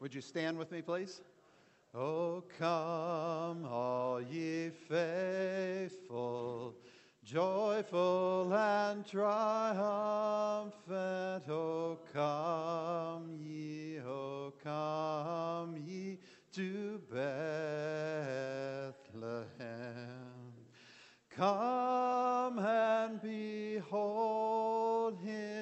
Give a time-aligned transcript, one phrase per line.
[0.00, 1.20] Would you stand with me, please?
[1.94, 6.74] Oh, come, all ye faithful,
[7.22, 10.72] joyful and triumphant.
[11.50, 16.18] Oh, come ye, oh, come ye
[16.52, 17.34] to Bethlehem.
[21.28, 25.59] Come and behold him,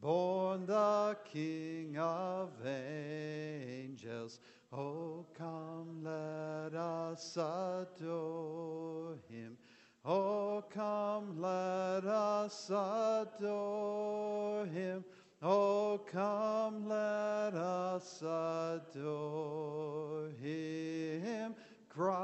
[0.00, 4.38] born the King of angels.
[4.72, 9.56] Oh, come, let us adore him.
[10.04, 15.04] Oh, come, let us adore him.
[15.42, 21.54] Oh, come, let us adore him.
[21.88, 22.16] Christ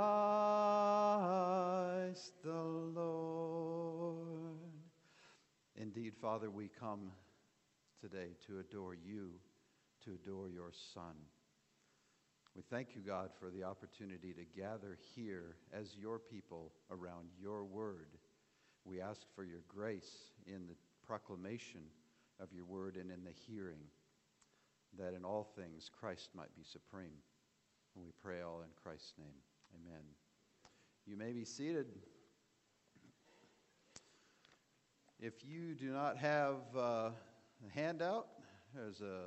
[2.43, 4.17] the Lord.
[5.77, 7.13] Indeed, Father, we come
[8.11, 9.31] today to adore you,
[10.05, 11.15] to adore your Son.
[12.55, 17.65] We thank you, God, for the opportunity to gather here as your people around your
[17.65, 18.09] word.
[18.85, 20.75] We ask for your grace in the
[21.07, 21.81] proclamation
[22.41, 23.81] of your word and in the hearing,
[24.99, 27.23] that in all things Christ might be supreme.
[27.97, 29.41] And we pray all in Christ's name.
[29.81, 30.05] Amen.
[31.07, 31.87] You may be seated.
[35.19, 37.11] If you do not have uh,
[37.75, 38.27] handout,
[38.75, 39.27] there's a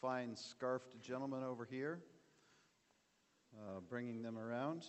[0.00, 2.00] fine scarfed gentleman over here
[3.56, 4.84] uh, bringing them around.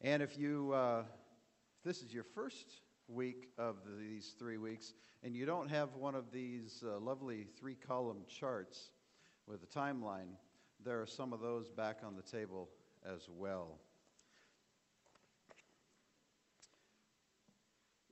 [0.00, 1.04] And if you, uh,
[1.78, 6.14] if this is your first week of these three weeks, and you don't have one
[6.14, 8.90] of these uh, lovely three column charts
[9.46, 10.34] with a timeline,
[10.84, 12.68] there are some of those back on the table
[13.06, 13.78] as well.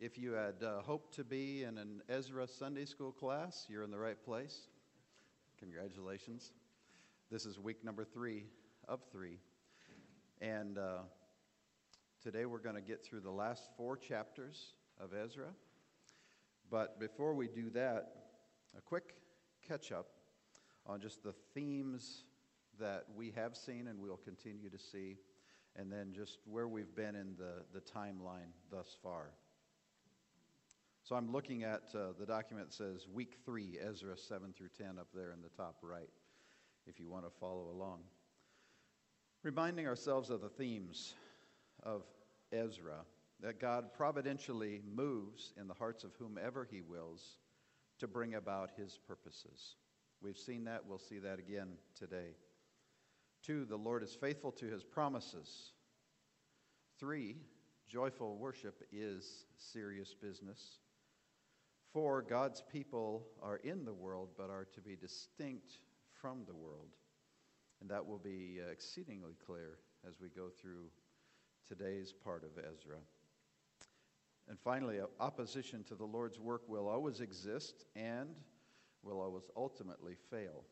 [0.01, 3.91] If you had uh, hoped to be in an Ezra Sunday school class, you're in
[3.91, 4.69] the right place.
[5.59, 6.53] Congratulations.
[7.31, 8.47] This is week number three
[8.89, 9.37] of three.
[10.41, 11.01] And uh,
[12.23, 15.49] today we're going to get through the last four chapters of Ezra.
[16.71, 18.13] But before we do that,
[18.79, 19.17] a quick
[19.69, 20.07] catch up
[20.87, 22.25] on just the themes
[22.79, 25.19] that we have seen and we'll continue to see,
[25.77, 29.33] and then just where we've been in the, the timeline thus far.
[31.11, 34.97] So I'm looking at uh, the document that says week three, Ezra 7 through 10,
[34.97, 36.09] up there in the top right
[36.87, 38.03] if you want to follow along.
[39.43, 41.15] Reminding ourselves of the themes
[41.83, 42.05] of
[42.53, 42.99] Ezra,
[43.41, 47.39] that God providentially moves in the hearts of whomever he wills
[47.99, 49.75] to bring about his purposes.
[50.23, 52.37] We've seen that, we'll see that again today.
[53.43, 55.73] Two, the Lord is faithful to his promises.
[57.01, 57.35] Three,
[57.89, 60.79] joyful worship is serious business.
[61.93, 65.79] Four, God's people are in the world but are to be distinct
[66.21, 66.95] from the world.
[67.81, 70.91] And that will be uh, exceedingly clear as we go through
[71.67, 72.99] today's part of Ezra.
[74.49, 78.37] And finally, opposition to the Lord's work will always exist and
[79.03, 80.65] will always ultimately fail.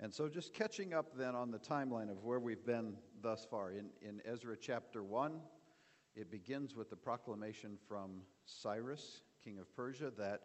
[0.00, 3.72] And so, just catching up then on the timeline of where we've been thus far.
[3.72, 5.40] In, in Ezra chapter 1,
[6.14, 10.42] it begins with the proclamation from Cyrus, king of Persia, that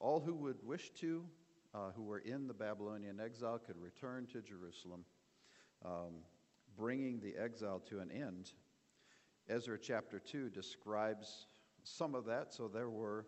[0.00, 1.24] all who would wish to
[1.72, 5.04] uh, who were in the Babylonian exile could return to Jerusalem,
[5.84, 6.24] um,
[6.76, 8.50] bringing the exile to an end.
[9.48, 11.46] Ezra chapter 2 describes
[11.84, 12.52] some of that.
[12.52, 13.26] So there were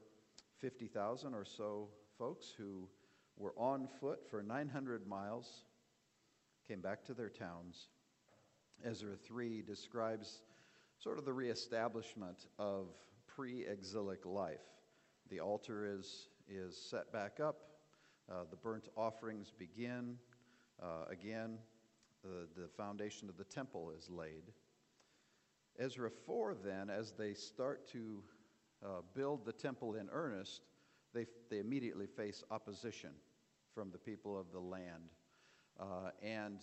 [0.60, 2.88] 50,000 or so folks who
[3.36, 5.66] were on foot for 900 miles,
[6.66, 7.91] came back to their towns.
[8.84, 10.42] Ezra 3 describes
[10.98, 12.88] sort of the reestablishment of
[13.34, 14.60] pre exilic life.
[15.31, 17.56] The altar is, is set back up,
[18.31, 20.16] uh, the burnt offerings begin.
[20.82, 21.59] Uh, again,
[22.22, 24.53] the, the foundation of the temple is laid.
[25.78, 28.22] Ezra 4, then, as they start to
[28.84, 30.62] uh, build the temple in earnest,
[31.15, 33.10] they, they immediately face opposition
[33.74, 35.10] from the people of the land.
[35.80, 36.60] Uh, and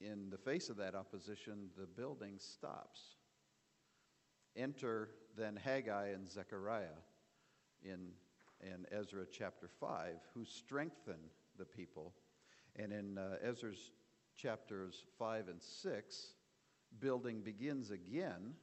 [0.00, 3.16] in the face of that opposition, the building stops.
[4.56, 6.98] Enter then Haggai and Zechariah
[7.82, 8.10] in
[8.62, 11.18] in Ezra chapter 5 who strengthen
[11.58, 12.12] the people.
[12.76, 13.90] And in uh, Ezra's
[14.36, 16.26] chapters 5 and 6,
[16.98, 18.54] building begins again,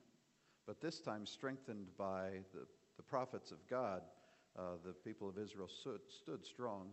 [0.66, 2.66] but this time strengthened by the,
[2.98, 4.02] the prophets of God.
[4.58, 6.90] Uh, the people of Israel stood, stood strong,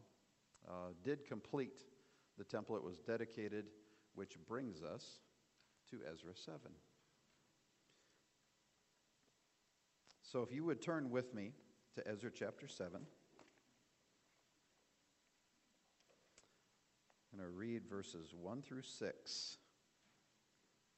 [0.69, 1.85] uh, did complete
[2.37, 3.67] the temple it was dedicated,
[4.15, 5.19] which brings us
[5.91, 6.59] to Ezra 7.
[10.35, 11.53] So if you would turn with me
[11.95, 12.97] to Ezra chapter 7.
[17.33, 19.59] I'm going to read verses 1 through 6.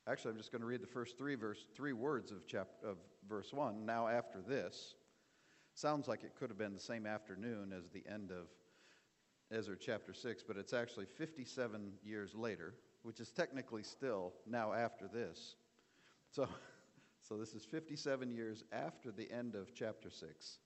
[0.08, 2.96] Actually, I'm just going to read the first three, verse, three words of, chap, of
[3.28, 3.84] verse 1.
[3.84, 4.94] Now, after this,
[5.74, 8.46] sounds like it could have been the same afternoon as the end of
[9.52, 12.72] Ezra chapter 6, but it's actually 57 years later,
[13.02, 15.56] which is technically still now after this.
[16.30, 16.48] So,
[17.26, 20.58] so this is 57 years after the end of chapter 6.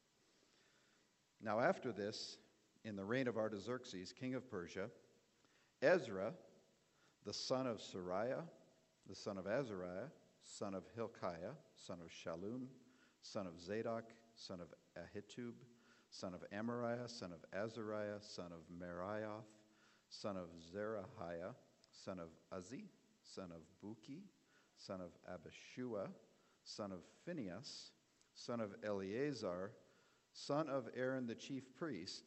[1.43, 2.37] Now, after this,
[2.85, 4.91] in the reign of Artaxerxes, king of Persia,
[5.81, 6.35] Ezra,
[7.25, 8.43] the son of Seraiah,
[9.09, 10.09] the son of Azariah,
[10.43, 12.67] son of Hilkiah, son of Shallum,
[13.23, 14.69] son of Zadok, son of
[14.99, 15.55] Ahitub,
[16.11, 19.49] son of Amariah, son of Azariah, son of Meraioth,
[20.11, 21.55] son of Zerahiah,
[21.91, 22.85] son of Uzzi,
[23.23, 24.25] son of Buki,
[24.77, 26.09] son of Abishua,
[26.65, 27.93] son of Phinehas,
[28.35, 29.73] son of Eleazar,
[30.33, 32.25] son of Aaron the chief priest,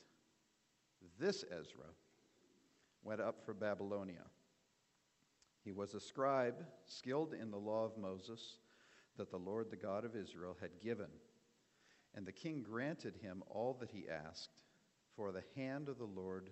[1.19, 1.89] this Ezra
[3.03, 4.23] went up for Babylonia.
[5.63, 8.57] He was a scribe, skilled in the law of Moses
[9.17, 11.09] that the Lord, the God of Israel, had given.
[12.15, 14.57] And the king granted him all that he asked,
[15.15, 16.49] for the hand of the Lord,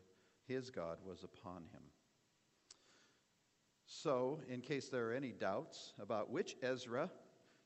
[0.48, 1.81] his God, was upon him.
[3.86, 7.10] So, in case there are any doubts about which Ezra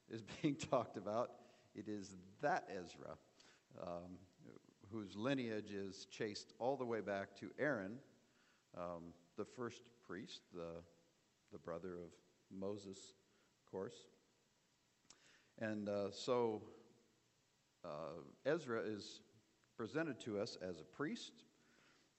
[0.10, 1.32] is being talked about,
[1.76, 3.16] it is that Ezra,
[3.82, 4.18] um,
[4.92, 7.98] whose lineage is chased all the way back to Aaron,
[8.78, 10.82] um, the first priest, the
[11.56, 12.12] the brother of
[12.52, 13.96] Moses, of course.
[15.60, 16.64] And uh, so
[17.86, 19.22] uh, Ezra is
[19.78, 21.32] presented to us as a priest.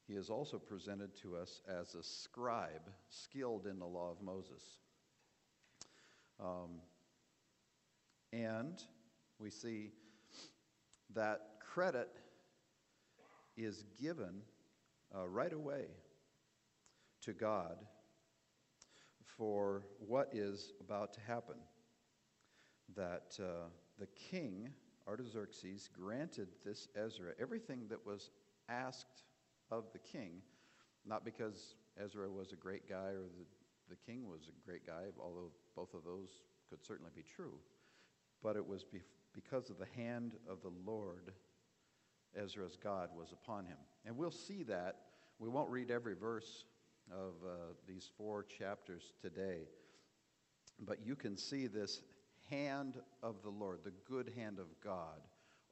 [0.07, 4.63] He is also presented to us as a scribe, skilled in the law of Moses.
[6.41, 6.81] Um,
[8.45, 8.83] and
[9.39, 9.93] we see
[11.15, 12.09] that credit
[13.57, 14.43] is given
[15.17, 15.87] uh, right away
[17.23, 17.79] to God
[19.25, 21.57] for what is about to happen.
[22.95, 23.69] That uh,
[23.99, 24.69] the king,
[25.09, 28.31] Artaxerxes, granted this Ezra everything that was
[28.69, 29.25] asked
[29.71, 30.43] of the king,
[31.07, 33.47] not because Ezra was a great guy or the,
[33.89, 37.55] the king was a great guy, although both of those could certainly be true,
[38.43, 39.03] but it was be-
[39.33, 41.33] because of the hand of the Lord,
[42.35, 43.79] Ezra's God was upon him.
[44.05, 44.97] And we'll see that.
[45.39, 46.65] We won't read every verse
[47.11, 49.69] of uh, these four chapters today.
[50.81, 52.03] But you can see this
[52.51, 55.21] hand of the Lord, the good hand of God,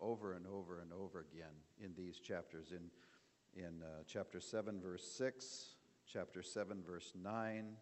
[0.01, 2.73] over and over and over again in these chapters.
[2.73, 5.67] In, in uh, chapter 7, verse 6,
[6.11, 7.77] chapter 7, verse 9,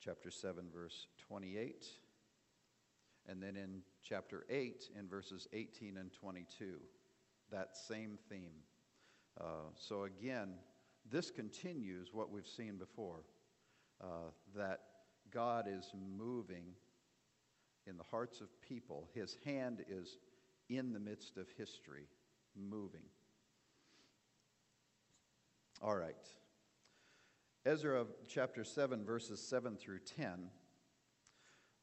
[0.00, 1.86] chapter 7, verse 28,
[3.28, 6.76] and then in chapter 8, in verses 18 and 22.
[7.50, 8.62] That same theme.
[9.40, 10.54] Uh, so again,
[11.10, 13.24] this continues what we've seen before
[14.02, 14.80] uh, that
[15.32, 16.64] God is moving
[17.86, 19.08] in the hearts of people.
[19.14, 20.18] His hand is
[20.68, 22.06] in the midst of history,
[22.56, 23.04] moving.
[25.82, 26.14] All right.
[27.66, 30.50] Ezra chapter 7, verses 7 through 10,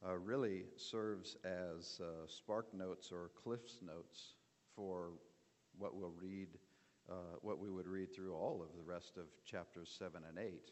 [0.06, 4.34] uh, really serves as uh, spark notes or cliffs notes
[4.74, 5.10] for
[5.78, 6.48] what we'll read
[7.10, 10.70] uh, what we would read through all of the rest of chapters 7 and 8,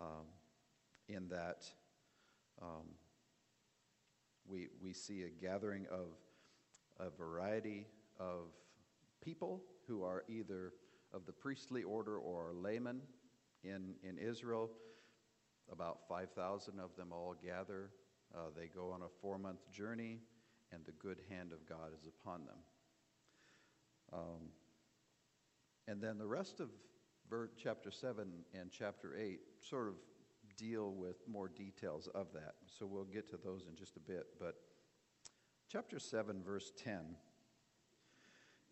[0.00, 0.26] um,
[1.08, 1.66] in that
[2.60, 2.88] um,
[4.46, 6.06] we, we see a gathering of
[6.98, 7.86] a variety
[8.18, 8.48] of
[9.22, 10.72] people who are either
[11.12, 13.00] of the priestly order or laymen
[13.62, 14.70] in, in Israel.
[15.70, 17.90] About 5,000 of them all gather.
[18.34, 20.20] Uh, they go on a four month journey,
[20.72, 22.58] and the good hand of God is upon them.
[24.12, 24.48] Um,
[25.88, 26.68] and then the rest of
[27.56, 29.94] chapter 7 and chapter 8 sort of
[30.56, 32.54] deal with more details of that.
[32.66, 34.26] So we'll get to those in just a bit.
[34.38, 34.56] But
[35.68, 37.16] chapter 7, verse 10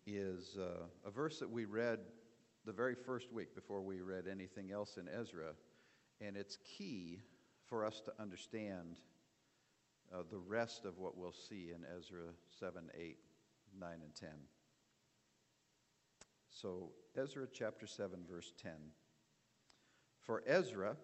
[0.05, 1.99] is uh, a verse that we read
[2.65, 5.53] the very first week before we read anything else in Ezra.
[6.19, 7.19] And it's key
[7.65, 8.99] for us to understand
[10.13, 13.17] uh, the rest of what we'll see in Ezra 7, 8,
[13.79, 14.29] 9, and 10.
[16.49, 18.71] So, Ezra chapter 7, verse 10.
[20.19, 20.95] For Ezra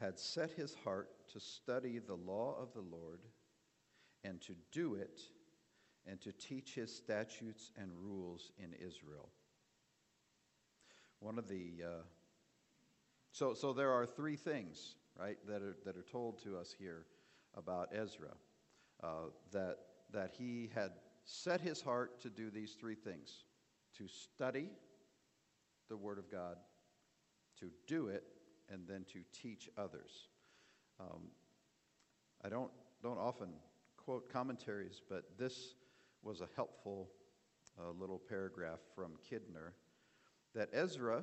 [0.00, 3.20] had set his heart to study the law of the Lord
[4.24, 5.20] and to do it
[6.06, 9.28] and to teach his statutes and rules in Israel.
[11.20, 12.02] One of the uh,
[13.30, 17.06] so so there are three things right that are that are told to us here
[17.56, 18.34] about Ezra
[19.02, 19.78] uh, that
[20.12, 20.92] that he had
[21.24, 23.44] set his heart to do these three things
[23.96, 24.70] to study
[25.88, 26.56] the Word of God,
[27.60, 28.24] to do it,
[28.70, 30.28] and then to teach others.
[31.00, 31.28] Um,
[32.44, 32.70] I don't,
[33.02, 33.50] don't often
[33.96, 35.74] quote commentaries, but this
[36.22, 37.10] was a helpful
[37.78, 39.72] uh, little paragraph from Kidner
[40.54, 41.22] that Ezra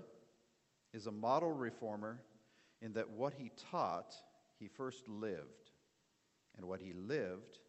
[0.94, 2.22] is a model reformer
[2.82, 4.14] in that what he taught,
[4.60, 5.69] he first lived,
[6.60, 7.60] and what he lived,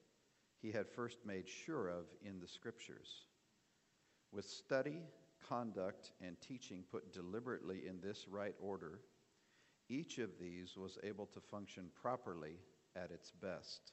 [0.61, 3.25] he had first made sure of in the scriptures.
[4.33, 5.03] With study,
[5.49, 8.99] conduct, and teaching put deliberately in this right order,
[9.89, 12.57] each of these was able to function properly
[12.97, 13.93] at its best.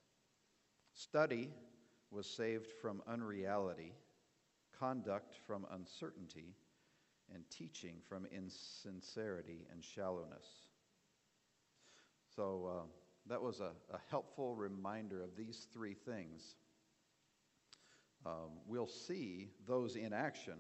[0.94, 1.52] Study
[2.10, 3.94] was saved from unreality,
[4.80, 6.56] conduct from uncertainty,
[7.32, 10.48] and teaching from insincerity and shallowness.
[12.36, 12.86] So uh,
[13.30, 16.56] that was a, a, helpful reminder of these three things.
[18.26, 20.60] Um, we'll see those in action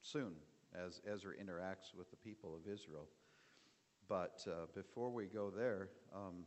[0.00, 0.32] soon
[0.74, 3.08] as Ezra interacts with the people of Israel.
[4.08, 6.44] But uh, before we go there, um,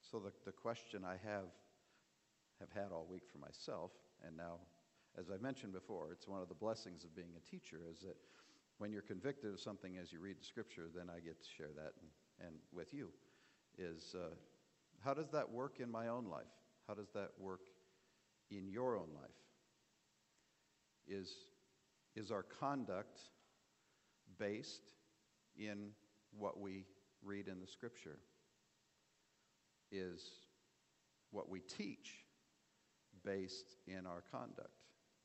[0.00, 1.48] so the, the question I have
[2.60, 3.90] have had all week for myself,
[4.26, 4.58] and now,
[5.18, 8.16] as I mentioned before, it's one of the blessings of being a teacher is that
[8.78, 11.72] when you're convicted of something as you read the scripture, then I get to share
[11.76, 13.08] that and, and with you.
[13.78, 14.34] Is uh,
[15.04, 16.44] how does that work in my own life?
[16.86, 17.62] How does that work
[18.50, 19.30] in your own life?
[21.06, 21.32] Is,
[22.14, 23.20] is our conduct
[24.38, 24.92] based
[25.56, 25.90] in
[26.36, 26.84] what we
[27.22, 28.18] read in the scripture?
[29.90, 30.22] Is
[31.30, 32.24] what we teach
[33.24, 34.74] based in our conduct?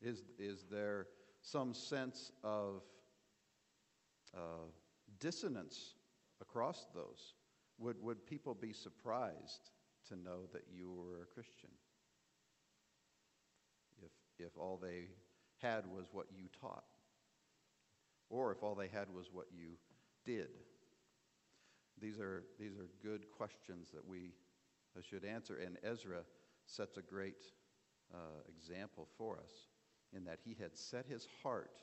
[0.02, 1.08] Is, is there
[1.42, 2.84] some sense of
[4.36, 4.68] uh,
[5.20, 5.96] dissonance
[6.42, 7.34] across those?
[7.78, 9.72] Would, would people be surprised
[10.10, 11.70] to know that you were a Christian?
[14.02, 14.12] If,
[14.46, 15.10] if all they
[15.62, 16.86] had was what you taught,
[18.30, 19.78] or if all they had was what you
[20.26, 20.50] did.
[22.02, 24.34] These are, these are good questions that we
[25.02, 26.22] should answer, and Ezra
[26.66, 27.46] sets a great
[28.14, 28.18] uh,
[28.48, 29.52] example for us
[30.14, 31.82] in that he had set his heart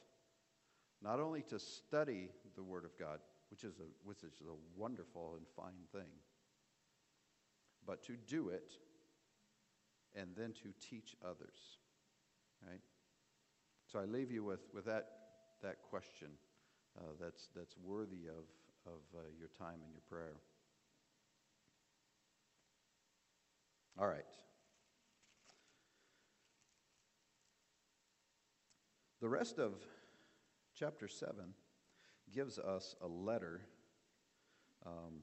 [1.03, 3.19] not only to study the Word of God,
[3.53, 6.09] which is a, which is a wonderful and fine thing,
[7.87, 8.73] but to do it
[10.15, 11.77] and then to teach others.
[12.67, 12.81] Right?
[13.87, 15.07] So I leave you with, with that,
[15.63, 16.29] that question
[16.99, 18.47] uh, that's, that's worthy of,
[18.87, 20.37] of uh, your time and your prayer.
[24.01, 24.25] All right.
[29.21, 29.75] The rest of
[30.75, 31.53] chapter 7
[32.35, 33.61] gives us a letter
[34.87, 35.21] um,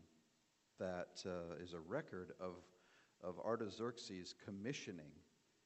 [0.80, 2.54] that uh, is a record of,
[3.24, 5.12] of Artaxerxes' commissioning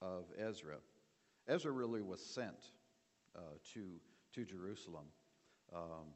[0.01, 0.77] of Ezra.
[1.47, 2.71] Ezra really was sent
[3.35, 3.39] uh,
[3.73, 3.99] to,
[4.33, 5.05] to Jerusalem.
[5.73, 6.13] Um,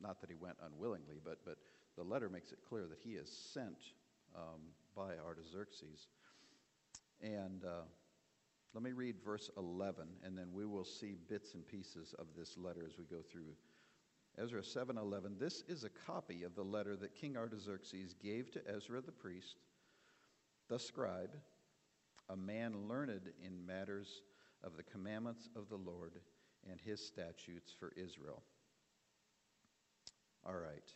[0.00, 1.58] not that he went unwillingly, but, but
[1.96, 3.92] the letter makes it clear that he is sent
[4.34, 4.60] um,
[4.96, 6.08] by Artaxerxes.
[7.22, 7.84] And uh,
[8.74, 12.56] let me read verse 11, and then we will see bits and pieces of this
[12.56, 13.54] letter as we go through.
[14.38, 19.00] Ezra 7:11 This is a copy of the letter that King Artaxerxes gave to Ezra
[19.00, 19.56] the priest,
[20.68, 21.36] the scribe,
[22.28, 24.22] a man learned in matters
[24.62, 26.20] of the commandments of the Lord
[26.70, 28.42] and his statutes for Israel.
[30.46, 30.94] All right.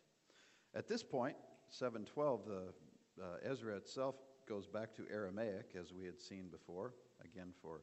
[0.74, 1.36] At this point,
[1.68, 4.16] 712, the uh, Ezra itself
[4.48, 7.80] goes back to Aramaic, as we had seen before again, for,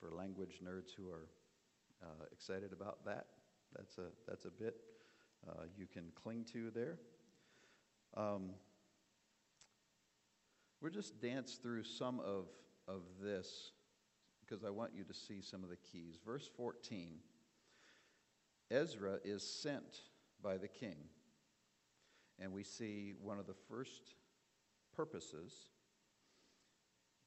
[0.00, 1.28] for language nerds who are
[2.02, 3.26] uh, excited about that,
[3.74, 4.76] that's a, that's a bit
[5.46, 6.98] uh, you can cling to there.
[8.16, 8.50] Um,
[10.80, 12.46] we'll just dance through some of,
[12.86, 13.72] of this
[14.40, 16.18] because I want you to see some of the keys.
[16.24, 17.18] Verse 14
[18.70, 20.02] Ezra is sent
[20.42, 20.96] by the king.
[22.38, 24.14] And we see one of the first
[24.94, 25.52] purposes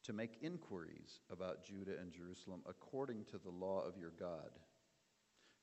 [0.04, 4.52] to make inquiries about Judah and Jerusalem according to the law of your God.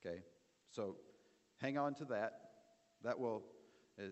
[0.05, 0.21] Okay,
[0.71, 0.95] so
[1.57, 2.33] hang on to that.
[3.03, 3.43] That will,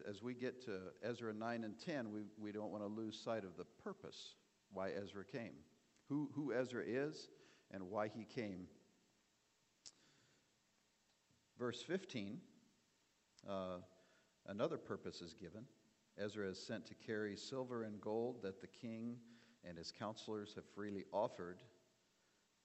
[0.08, 3.44] as we get to Ezra 9 and 10, we, we don't want to lose sight
[3.44, 4.36] of the purpose
[4.72, 5.54] why Ezra came,
[6.10, 7.30] who, who Ezra is,
[7.72, 8.68] and why he came.
[11.60, 12.40] Verse 15,
[13.50, 13.78] uh,
[14.48, 15.66] another purpose is given.
[16.18, 19.18] Ezra is sent to carry silver and gold that the king
[19.68, 21.62] and his counselors have freely offered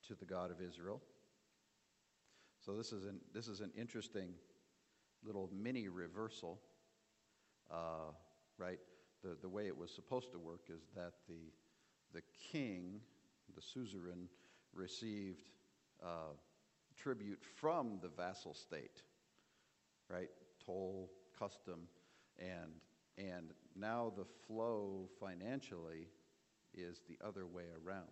[0.06, 1.02] to the God of Israel.
[2.64, 4.34] So this is an, this is an interesting
[5.24, 6.60] little mini reversal,
[7.70, 8.12] uh,
[8.56, 8.78] right?
[9.24, 11.50] The, the way it was supposed to work is that the,
[12.14, 13.00] the king,
[13.56, 14.28] the suzerain,
[14.72, 15.48] received
[16.02, 16.34] uh,
[16.96, 19.02] tribute from the vassal state,
[20.08, 20.30] right?
[20.64, 21.88] Toll, custom,
[22.38, 22.72] And,
[23.18, 26.08] and now the flow financially
[26.74, 28.06] is the other way around.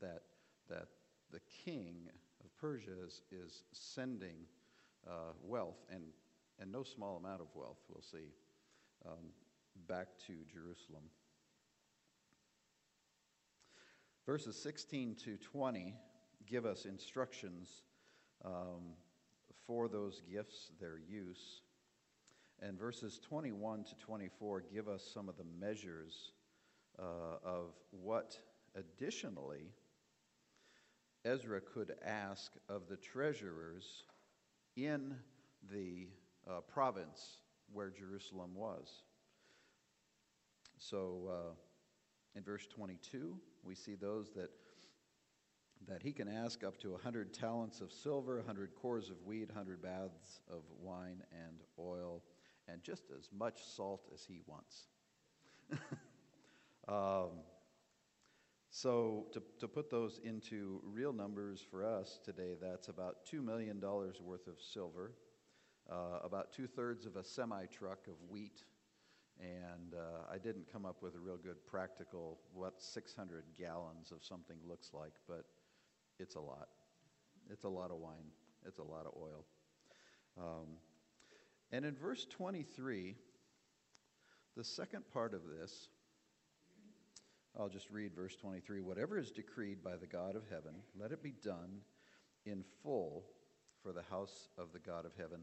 [0.00, 0.22] That,
[0.68, 0.88] that
[1.30, 2.10] the king
[2.60, 4.36] Persia is, is sending
[5.06, 6.02] uh, wealth, and,
[6.58, 8.28] and no small amount of wealth, we'll see,
[9.06, 9.32] um,
[9.88, 11.04] back to Jerusalem.
[14.26, 15.94] Verses 16 to 20
[16.46, 17.82] give us instructions
[18.44, 18.94] um,
[19.66, 21.62] for those gifts, their use.
[22.60, 26.32] And verses 21 to 24 give us some of the measures
[26.98, 28.36] uh, of what
[28.76, 29.72] additionally
[31.24, 34.04] Ezra could ask of the treasurers
[34.76, 35.14] in
[35.70, 36.08] the
[36.48, 37.38] uh, province
[37.72, 39.02] where Jerusalem was.
[40.78, 41.54] So uh,
[42.34, 44.50] in verse 22, we see those that
[45.88, 49.80] that he can ask up to 100 talents of silver, 100 cors of wheat, 100
[49.80, 52.22] baths of wine and oil,
[52.68, 54.88] and just as much salt as he wants.
[56.88, 57.40] um,
[58.70, 63.80] so, to, to put those into real numbers for us today, that's about $2 million
[63.80, 65.12] worth of silver,
[65.90, 68.62] uh, about two thirds of a semi truck of wheat,
[69.40, 74.22] and uh, I didn't come up with a real good practical what 600 gallons of
[74.22, 75.46] something looks like, but
[76.20, 76.68] it's a lot.
[77.50, 78.30] It's a lot of wine,
[78.64, 79.46] it's a lot of oil.
[80.38, 80.76] Um,
[81.72, 83.16] and in verse 23,
[84.56, 85.88] the second part of this,
[87.58, 88.80] I'll just read verse 23.
[88.80, 91.80] Whatever is decreed by the God of heaven, let it be done
[92.46, 93.24] in full
[93.82, 95.40] for the house of the God of heaven,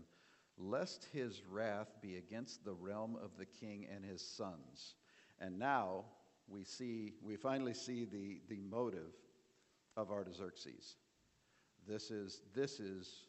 [0.58, 4.96] lest his wrath be against the realm of the king and his sons.
[5.40, 6.06] And now
[6.48, 9.14] we see, we finally see the, the motive
[9.96, 10.96] of Artaxerxes.
[11.88, 13.26] This is, this is,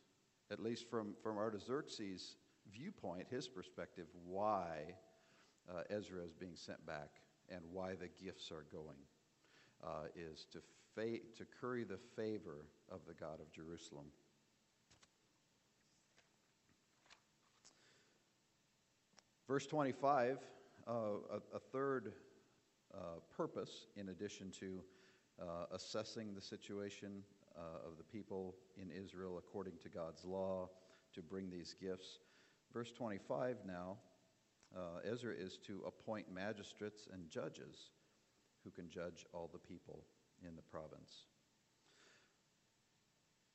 [0.51, 2.37] at least from, from Artaxerxes'
[2.73, 4.95] viewpoint, his perspective, why
[5.69, 8.99] uh, Ezra is being sent back and why the gifts are going,
[9.85, 10.59] uh, is to,
[10.95, 14.07] fa- to curry the favor of the God of Jerusalem.
[19.47, 20.39] Verse 25,
[20.87, 22.13] uh, a, a, third
[22.95, 22.99] uh,
[23.35, 24.83] purpose, in addition to
[25.41, 27.23] uh, assessing the situation
[27.57, 30.69] uh, of the people in Israel according to God's law
[31.15, 32.19] to bring these gifts.
[32.73, 33.97] Verse 25 now
[34.77, 37.91] uh, Ezra is to appoint magistrates and judges
[38.65, 40.05] who can judge all the people
[40.47, 41.27] in the province.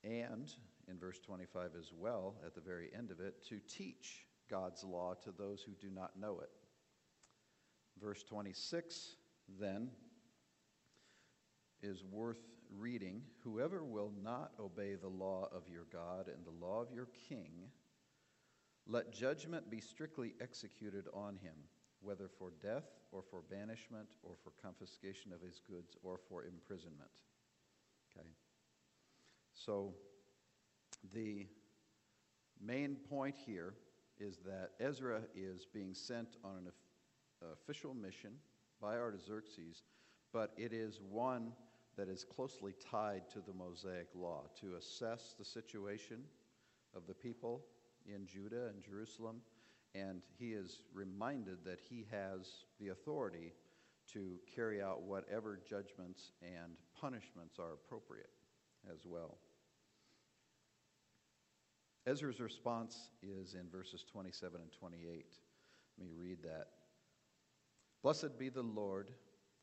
[0.03, 0.51] And
[0.87, 5.13] in verse 25 as well, at the very end of it, to teach God's law
[5.23, 6.49] to those who do not know it.
[8.01, 9.15] Verse 26
[9.59, 9.89] then
[11.81, 12.39] is worth
[12.77, 13.21] reading.
[13.43, 17.69] Whoever will not obey the law of your God and the law of your king,
[18.87, 21.55] let judgment be strictly executed on him,
[22.01, 27.09] whether for death or for banishment or for confiscation of his goods or for imprisonment.
[28.11, 28.27] Okay?
[29.53, 29.93] So,
[31.13, 31.47] the
[32.61, 33.73] main point here
[34.19, 36.67] is that Ezra is being sent on
[37.41, 38.31] an official mission
[38.81, 39.83] by Artaxerxes,
[40.31, 41.51] but it is one
[41.97, 46.19] that is closely tied to the Mosaic law to assess the situation
[46.95, 47.63] of the people
[48.05, 49.41] in Judah and Jerusalem,
[49.95, 53.53] and he is reminded that he has the authority
[54.13, 58.29] to carry out whatever judgments and punishments are appropriate
[58.91, 59.37] as well.
[62.05, 65.25] Ezra's response is in verses 27 and 28.
[65.97, 66.67] Let me read that.
[68.01, 69.11] Blessed be the Lord,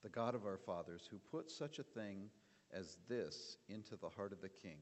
[0.03, 2.31] the God of our fathers, who put such a thing
[2.73, 4.79] as this into the heart of the king,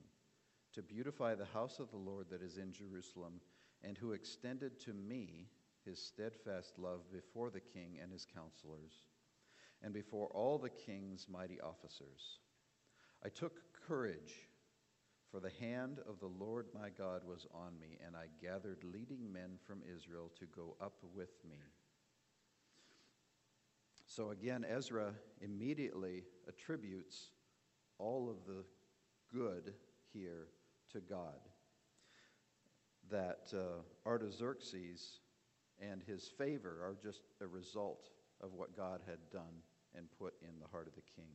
[0.74, 3.40] to beautify the house of the Lord that is in Jerusalem
[3.82, 5.48] and who extended to me
[5.84, 9.06] his steadfast love before the king and his counselors,
[9.82, 12.40] and before all the king's mighty officers.
[13.24, 13.52] I took
[13.86, 14.48] courage,
[15.30, 19.32] for the hand of the Lord my God was on me, and I gathered leading
[19.32, 21.58] men from Israel to go up with me.
[24.06, 27.30] So again, Ezra immediately attributes
[27.98, 28.64] all of the
[29.32, 29.74] good
[30.12, 30.48] here
[30.92, 31.40] to God
[33.10, 35.20] that uh, Artaxerxes
[35.80, 38.10] and his favor are just a result
[38.42, 39.62] of what God had done
[39.94, 41.30] and put in the heart of the king.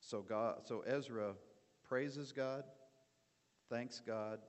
[0.00, 1.34] So God, so Ezra
[1.86, 2.64] praises God,
[3.68, 4.40] thanks God.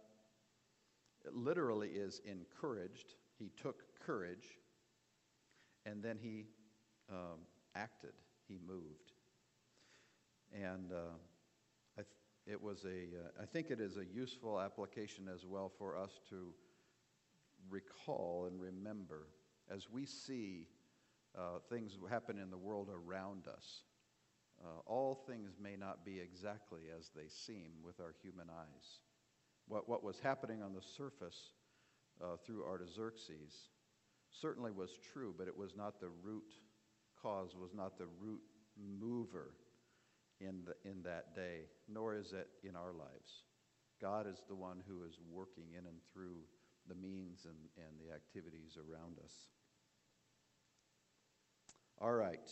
[1.25, 3.15] It literally is encouraged.
[3.37, 4.57] He took courage,
[5.85, 6.45] and then he
[7.09, 7.39] um,
[7.75, 8.13] acted.
[8.47, 9.13] He moved,
[10.53, 10.91] and.
[10.91, 11.17] Uh,
[12.47, 16.19] it was a, uh, I think it is a useful application as well for us
[16.29, 16.53] to
[17.69, 19.27] recall and remember
[19.73, 20.67] as we see
[21.37, 23.83] uh, things happen in the world around us.
[24.63, 28.99] Uh, all things may not be exactly as they seem with our human eyes.
[29.67, 31.53] What, what was happening on the surface
[32.21, 33.69] uh, through Artaxerxes
[34.29, 36.53] certainly was true, but it was not the root
[37.21, 38.41] cause, was not the root
[38.99, 39.53] mover
[40.41, 43.43] in, the, in that day, nor is it in our lives.
[44.01, 46.39] God is the one who is working in and through
[46.87, 49.33] the means and, and the activities around us.
[51.99, 52.49] All right.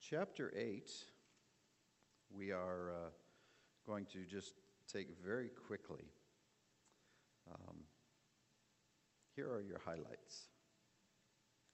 [0.00, 0.90] Chapter 8,
[2.30, 3.10] we are uh,
[3.86, 4.54] going to just
[4.92, 6.04] take very quickly.
[7.52, 7.78] Um,
[9.34, 10.46] here are your highlights.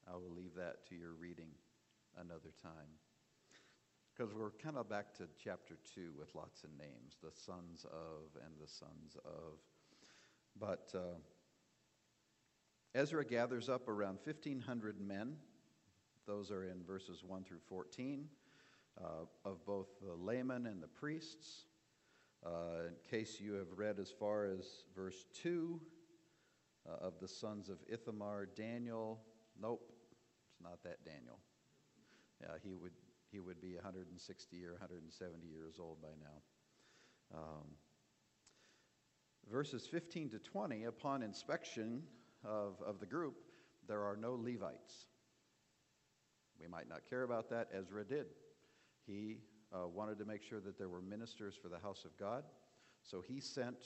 [0.09, 1.51] I will leave that to your reading
[2.19, 2.97] another time.
[4.17, 8.43] Because we're kind of back to chapter 2 with lots of names the sons of
[8.43, 9.59] and the sons of.
[10.59, 11.19] But uh,
[12.95, 15.37] Ezra gathers up around 1,500 men.
[16.27, 18.27] Those are in verses 1 through 14
[18.99, 19.05] uh,
[19.45, 21.67] of both the laymen and the priests.
[22.45, 25.79] Uh, in case you have read as far as verse 2
[26.89, 29.21] uh, of the sons of Ithamar, Daniel,
[29.61, 29.93] nope,
[30.51, 31.39] it's not that Daniel.
[32.41, 32.93] Yeah, he would
[33.31, 37.39] he would be 160 or 170 years old by now.
[37.39, 37.67] Um,
[39.51, 42.03] verses 15 to 20, upon inspection
[42.45, 43.35] of, of the group,
[43.89, 45.07] there are no Levites.
[46.61, 47.69] We might not care about that.
[47.73, 48.27] Ezra did.
[49.07, 49.39] He
[49.73, 52.45] uh, wanted to make sure that there were ministers for the house of God.
[53.03, 53.77] So he sent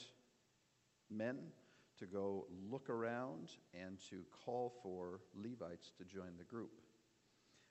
[1.09, 1.37] men
[1.99, 6.71] to go look around and to call for Levites to join the group,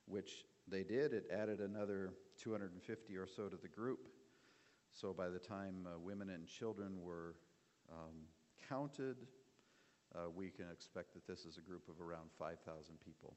[0.06, 1.12] which they did.
[1.12, 4.08] It added another 250 or so to the group.
[4.92, 7.36] So by the time uh, women and children were
[7.90, 8.26] um,
[8.68, 9.16] counted,
[10.14, 13.36] uh, we can expect that this is a group of around 5,000 people.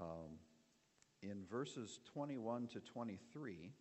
[0.00, 0.38] Um,
[1.22, 3.72] in verses 21 to 23,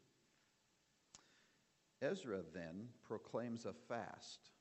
[2.01, 4.51] Ezra then proclaims a fast.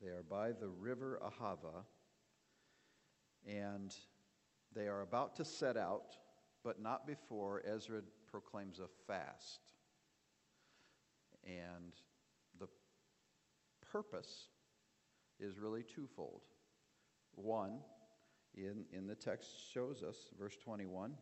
[0.00, 1.84] They are by the river Ahava,
[3.46, 3.94] and
[4.74, 6.16] they are about to set out,
[6.64, 9.60] but not before Ezra proclaims a fast.
[11.44, 11.92] And
[12.60, 12.68] the
[13.90, 14.48] purpose
[15.40, 16.42] is really twofold.
[17.34, 17.78] One,
[18.54, 21.14] in, in the text shows us, verse 21,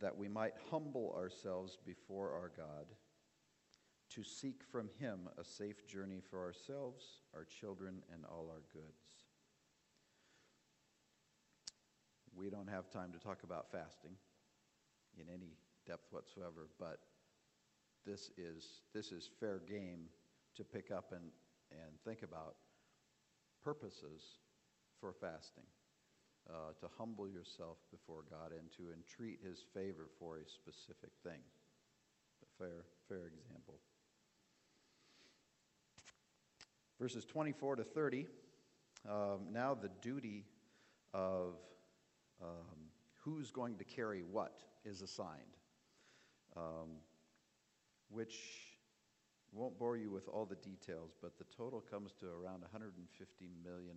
[0.00, 2.86] that we might humble ourselves before our God
[4.10, 8.99] to seek from Him a safe journey for ourselves, our children, and all our goods.
[12.36, 14.12] We don't have time to talk about fasting
[15.18, 17.00] in any depth whatsoever, but
[18.06, 20.06] this is, this is fair game
[20.56, 21.30] to pick up and,
[21.72, 22.54] and think about
[23.62, 24.22] purposes
[25.00, 25.64] for fasting
[26.48, 31.40] uh, to humble yourself before God and to entreat His favor for a specific thing.
[32.42, 33.74] A fair, fair example.
[36.98, 38.26] Verses 24 to 30.
[39.08, 40.44] Um, now the duty
[41.14, 41.54] of
[42.42, 45.56] um, who's going to carry what is assigned,
[46.56, 46.98] um,
[48.08, 48.36] which
[49.52, 52.92] won't bore you with all the details, but the total comes to around $150
[53.64, 53.96] million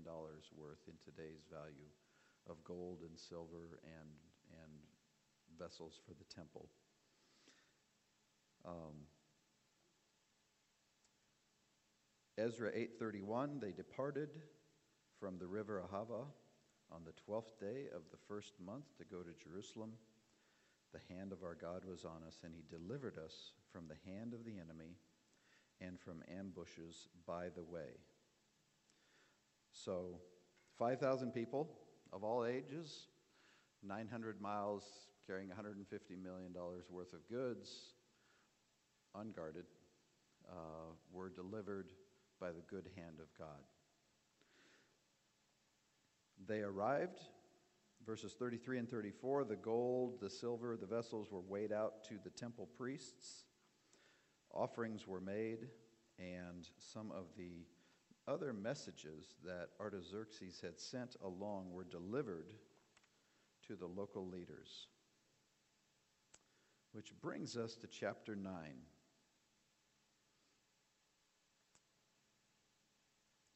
[0.58, 1.90] worth in today's value
[2.50, 4.10] of gold and silver and,
[4.62, 4.72] and
[5.60, 6.68] vessels for the temple.
[8.66, 9.06] Um,
[12.38, 14.30] Ezra 8:31 they departed
[15.20, 16.26] from the river Ahava
[16.94, 19.94] on the 12th day of the first month to go to Jerusalem
[20.94, 24.34] the hand of our God was on us and he delivered us from the hand
[24.34, 24.98] of the enemy
[25.82, 27.98] and from ambushes by the way
[29.74, 30.20] so
[30.78, 31.68] 5000 people
[32.14, 33.08] of all ages,
[33.82, 34.84] 900 miles
[35.26, 36.54] carrying $150 million
[36.90, 37.96] worth of goods,
[39.16, 39.66] unguarded,
[40.50, 41.92] uh, were delivered
[42.40, 43.64] by the good hand of God.
[46.48, 47.20] They arrived,
[48.06, 52.30] verses 33 and 34 the gold, the silver, the vessels were weighed out to the
[52.30, 53.46] temple priests,
[54.54, 55.70] offerings were made,
[56.20, 57.66] and some of the
[58.28, 62.54] other messages that Artaxerxes had sent along were delivered
[63.68, 64.88] to the local leaders.
[66.92, 68.52] Which brings us to chapter 9.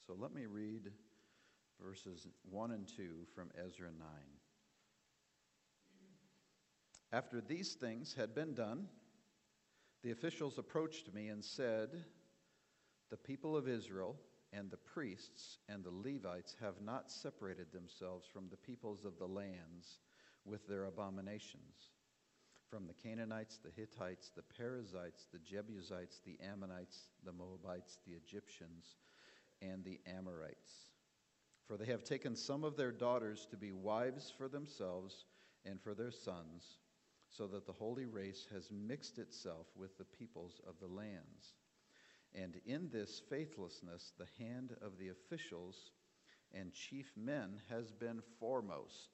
[0.05, 0.91] So let me read
[1.83, 4.07] verses 1 and 2 from Ezra 9.
[7.11, 8.87] After these things had been done,
[10.03, 12.03] the officials approached me and said,
[13.09, 14.17] The people of Israel
[14.53, 19.27] and the priests and the Levites have not separated themselves from the peoples of the
[19.27, 19.99] lands
[20.45, 21.91] with their abominations.
[22.69, 28.97] From the Canaanites, the Hittites, the Perizzites, the Jebusites, the Ammonites, the Moabites, the Egyptians,
[29.61, 30.73] and the Amorites.
[31.67, 35.25] For they have taken some of their daughters to be wives for themselves
[35.65, 36.79] and for their sons,
[37.29, 41.55] so that the holy race has mixed itself with the peoples of the lands.
[42.33, 45.91] And in this faithlessness, the hand of the officials
[46.53, 49.09] and chief men has been foremost.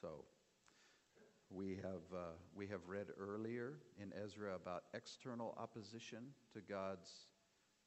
[0.00, 0.24] So,
[1.50, 7.10] we have, uh, we have read earlier in Ezra about external opposition to God's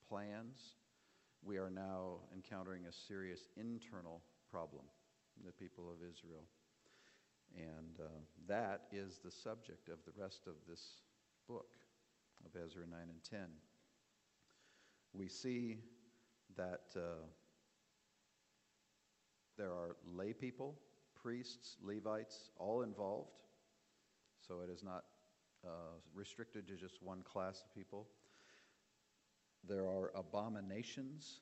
[0.10, 0.81] plans.
[1.44, 4.84] We are now encountering a serious internal problem
[5.40, 6.44] in the people of Israel.
[7.56, 8.10] And uh,
[8.48, 11.02] that is the subject of the rest of this
[11.48, 11.74] book
[12.46, 13.40] of Ezra 9 and 10.
[15.14, 15.78] We see
[16.56, 17.26] that uh,
[19.58, 20.76] there are lay people,
[21.22, 23.32] priests, Levites, all involved.
[24.48, 25.04] So it is not
[25.66, 28.08] uh, restricted to just one class of people.
[29.68, 31.40] There are abominations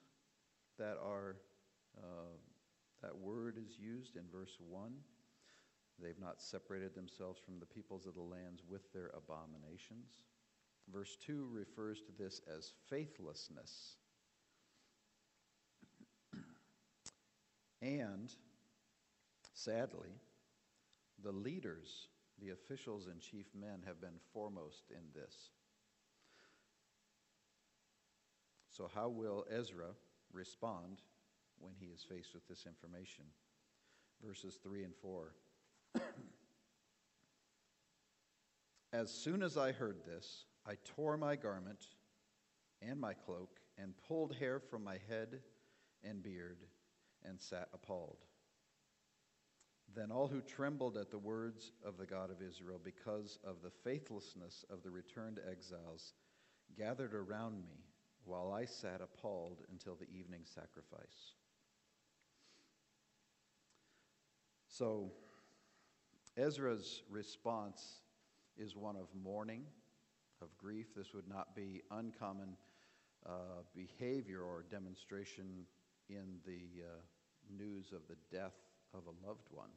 [0.78, 1.38] that are,
[1.98, 2.36] uh,
[3.02, 4.92] that word is used in verse 1.
[6.02, 10.22] They've not separated themselves from the peoples of the lands with their abominations.
[10.92, 13.98] Verse 2 refers to this as faithlessness.
[17.82, 18.34] and,
[19.54, 20.10] sadly,
[21.24, 22.08] the leaders,
[22.42, 25.52] the officials and chief men, have been foremost in this.
[28.80, 29.90] So, how will Ezra
[30.32, 31.02] respond
[31.60, 33.26] when he is faced with this information?
[34.26, 35.34] Verses 3 and 4.
[38.94, 41.88] As soon as I heard this, I tore my garment
[42.82, 45.42] and my cloak and pulled hair from my head
[46.02, 46.60] and beard
[47.26, 48.24] and sat appalled.
[49.94, 53.72] Then all who trembled at the words of the God of Israel because of the
[53.84, 56.14] faithlessness of the returned exiles
[56.78, 57.89] gathered around me
[58.30, 61.34] while I sat appalled until the evening sacrifice.
[64.68, 65.12] So,
[66.38, 68.02] Ezra's response
[68.56, 69.64] is one of mourning
[70.44, 70.94] of grief.
[70.96, 72.56] This would not be uncommon
[73.26, 75.66] uh, behavior or demonstration
[76.08, 77.00] in the uh,
[77.58, 78.56] news of the death
[78.94, 79.72] of a loved one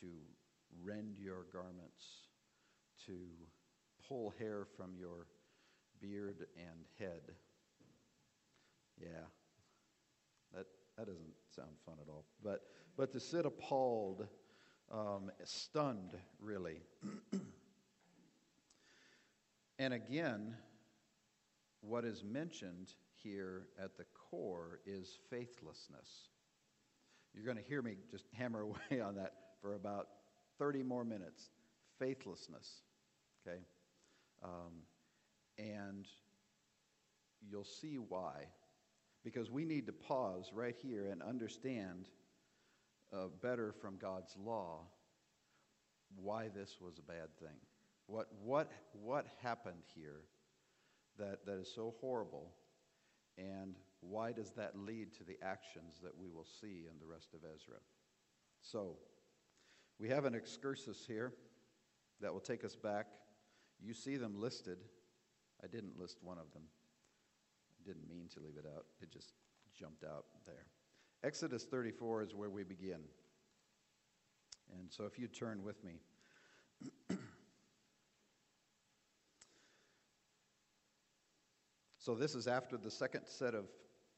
[0.00, 0.06] to
[0.84, 2.28] rend your garments,
[3.06, 3.14] to
[4.06, 5.26] pull hair from your
[6.00, 7.34] beard and head.
[9.00, 9.26] Yeah,
[10.54, 12.24] that, that doesn't sound fun at all.
[12.42, 12.62] But,
[12.96, 14.26] but to sit appalled,
[14.92, 16.80] um, stunned, really.
[19.78, 20.56] And again,
[21.80, 26.30] what is mentioned here at the core is faithlessness.
[27.32, 30.08] You're going to hear me just hammer away on that for about
[30.58, 31.50] 30 more minutes.
[31.98, 32.82] Faithlessness,
[33.46, 33.58] okay?
[34.42, 34.82] Um,
[35.58, 36.06] and
[37.48, 38.46] you'll see why.
[39.24, 42.08] Because we need to pause right here and understand
[43.12, 44.82] uh, better from God's law
[46.16, 47.56] why this was a bad thing.
[48.06, 50.22] What, what, what happened here
[51.18, 52.52] that, that is so horrible?
[53.36, 57.34] And why does that lead to the actions that we will see in the rest
[57.34, 57.78] of Ezra?
[58.62, 58.96] So,
[59.98, 61.32] we have an excursus here
[62.20, 63.06] that will take us back.
[63.80, 64.78] You see them listed.
[65.62, 66.62] I didn't list one of them.
[67.80, 69.32] I didn't mean to leave it out, it just
[69.78, 70.66] jumped out there.
[71.24, 73.00] Exodus 34 is where we begin.
[74.78, 76.00] And so, if you turn with me.
[82.00, 83.66] So, this is after the second set of,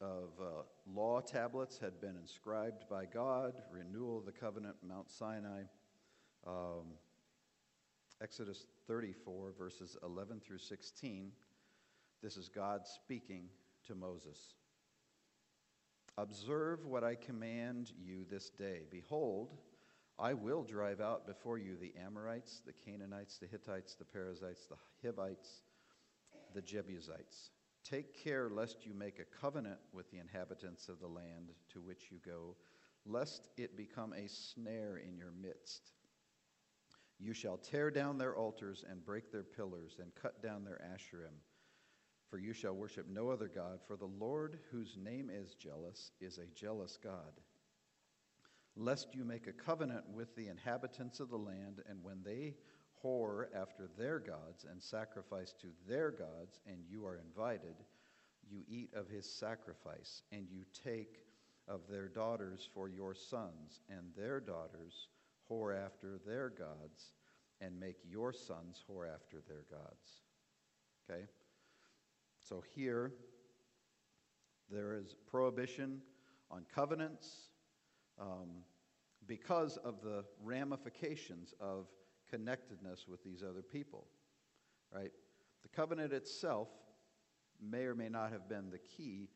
[0.00, 5.62] of uh, law tablets had been inscribed by God, renewal of the covenant, Mount Sinai.
[6.46, 6.92] Um,
[8.22, 11.32] Exodus 34, verses 11 through 16.
[12.22, 13.44] This is God speaking
[13.86, 14.54] to Moses.
[16.18, 18.82] Observe what I command you this day.
[18.90, 19.56] Behold,
[20.18, 24.76] I will drive out before you the Amorites, the Canaanites, the Hittites, the Perizzites, the
[25.02, 25.62] Hivites,
[26.52, 27.52] the Jebusites.
[27.84, 32.08] Take care lest you make a covenant with the inhabitants of the land to which
[32.10, 32.54] you go,
[33.06, 35.92] lest it become a snare in your midst.
[37.20, 41.34] You shall tear down their altars and break their pillars and cut down their asherim.
[42.30, 46.38] For you shall worship no other God, for the Lord, whose name is jealous, is
[46.38, 47.40] a jealous God.
[48.76, 52.54] Lest you make a covenant with the inhabitants of the land, and when they
[53.04, 57.74] whore after their gods and sacrifice to their gods, and you are invited,
[58.48, 61.26] you eat of his sacrifice, and you take
[61.68, 65.08] of their daughters for your sons, and their daughters
[65.50, 67.12] whore after their gods,
[67.60, 70.22] and make your sons whore after their gods.
[71.08, 71.26] Okay?
[72.38, 73.12] So here,
[74.70, 76.00] there is prohibition
[76.50, 77.50] on covenants
[78.18, 78.64] um,
[79.26, 81.86] because of the ramifications of
[82.30, 84.06] connectedness with these other people,
[84.94, 85.10] right?
[85.62, 86.68] The covenant itself
[87.60, 89.28] may or may not have been the key,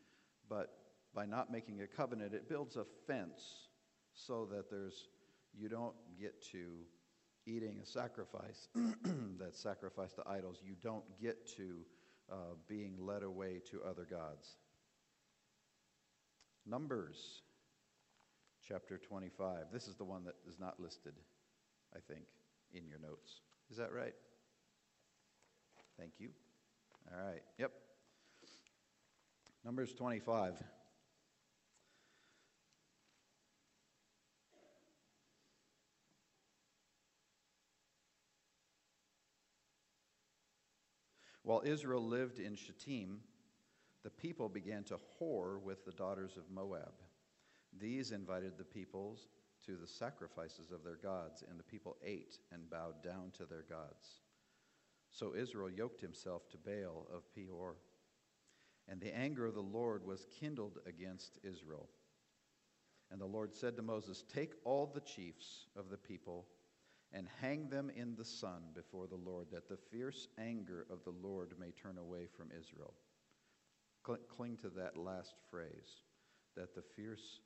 [0.48, 0.78] but
[1.14, 3.68] by not making a covenant, it builds a fence
[4.14, 5.08] so that there's
[5.58, 6.78] you don't get to
[7.46, 8.68] eating a sacrifice
[9.38, 10.60] that's sacrificed to idols.
[10.64, 11.80] You don't get to
[12.32, 14.56] uh, being led away to other gods.
[16.66, 17.42] Numbers
[18.66, 19.66] chapter 25.
[19.72, 21.12] This is the one that is not listed,
[21.94, 22.24] I think,
[22.72, 23.40] in your notes.
[23.70, 24.14] Is that right?
[25.98, 26.30] Thank you.
[27.12, 27.42] All right.
[27.58, 27.72] Yep.
[29.64, 30.54] Numbers 25.
[41.44, 43.20] While Israel lived in Shittim,
[44.02, 46.94] the people began to whore with the daughters of Moab.
[47.78, 49.28] These invited the peoples
[49.66, 53.64] to the sacrifices of their gods, and the people ate and bowed down to their
[53.68, 54.20] gods.
[55.10, 57.76] So Israel yoked himself to Baal of Peor,
[58.88, 61.88] and the anger of the Lord was kindled against Israel.
[63.10, 66.46] And the Lord said to Moses, Take all the chiefs of the people
[67.14, 71.14] and hang them in the sun before the Lord, that the fierce anger of the
[71.26, 72.92] Lord may turn away from Israel.
[74.02, 76.02] Cling to that last phrase,
[76.56, 77.40] that the fierce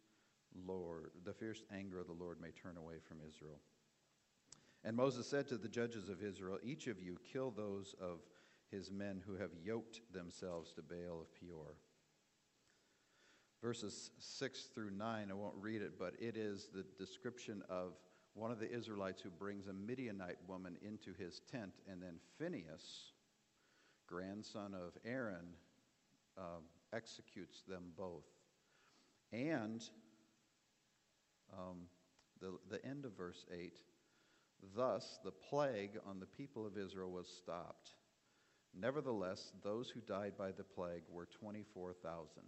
[0.67, 3.61] Lord, the fierce anger of the Lord may turn away from Israel.
[4.85, 8.21] And Moses said to the judges of Israel, Each of you kill those of
[8.71, 11.77] his men who have yoked themselves to Baal of Peor.
[13.63, 17.93] Verses 6 through 9, I won't read it, but it is the description of
[18.39, 23.13] one of the Israelites who brings a Midianite woman into his tent, and then Phinehas,
[24.07, 25.55] grandson of Aaron,
[26.39, 26.61] uh,
[26.95, 28.27] executes them both.
[29.33, 29.83] And
[31.53, 31.89] um,
[32.41, 33.73] the, the end of verse 8
[34.77, 37.91] thus the plague on the people of Israel was stopped.
[38.75, 42.43] Nevertheless, those who died by the plague were 24,000.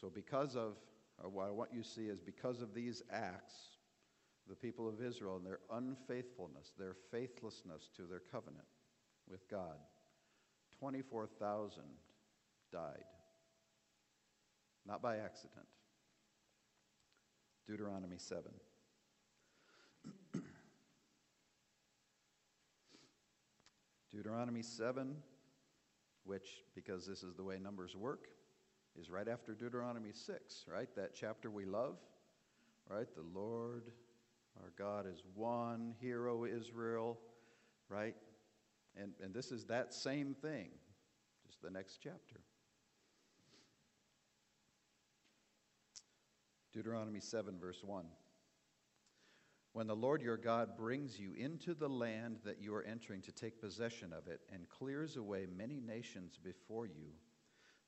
[0.00, 0.76] So, because of,
[1.22, 3.75] or what I want you to see is because of these acts,
[4.48, 8.66] the people of Israel and their unfaithfulness, their faithlessness to their covenant
[9.28, 9.76] with God.
[10.78, 11.82] 24,000
[12.72, 13.04] died.
[14.86, 15.66] Not by accident.
[17.66, 18.44] Deuteronomy 7.
[24.12, 25.16] Deuteronomy 7,
[26.24, 28.28] which, because this is the way numbers work,
[28.98, 30.88] is right after Deuteronomy 6, right?
[30.94, 31.96] That chapter we love,
[32.88, 33.08] right?
[33.14, 33.90] The Lord
[34.62, 35.94] our God is one.
[36.00, 37.18] hero Israel,
[37.88, 38.14] right?
[38.96, 40.68] And, and this is that same thing,
[41.46, 42.40] just the next chapter.
[46.72, 48.04] Deuteronomy 7, verse 1.
[49.72, 53.32] When the Lord your God brings you into the land that you are entering to
[53.32, 57.12] take possession of it and clears away many nations before you,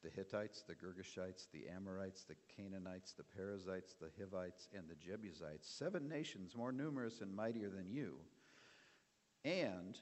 [0.03, 5.69] the Hittites, the Girgashites, the Amorites, the Canaanites, the Perizzites, the Hivites, and the Jebusites,
[5.69, 8.17] seven nations more numerous and mightier than you.
[9.45, 9.99] And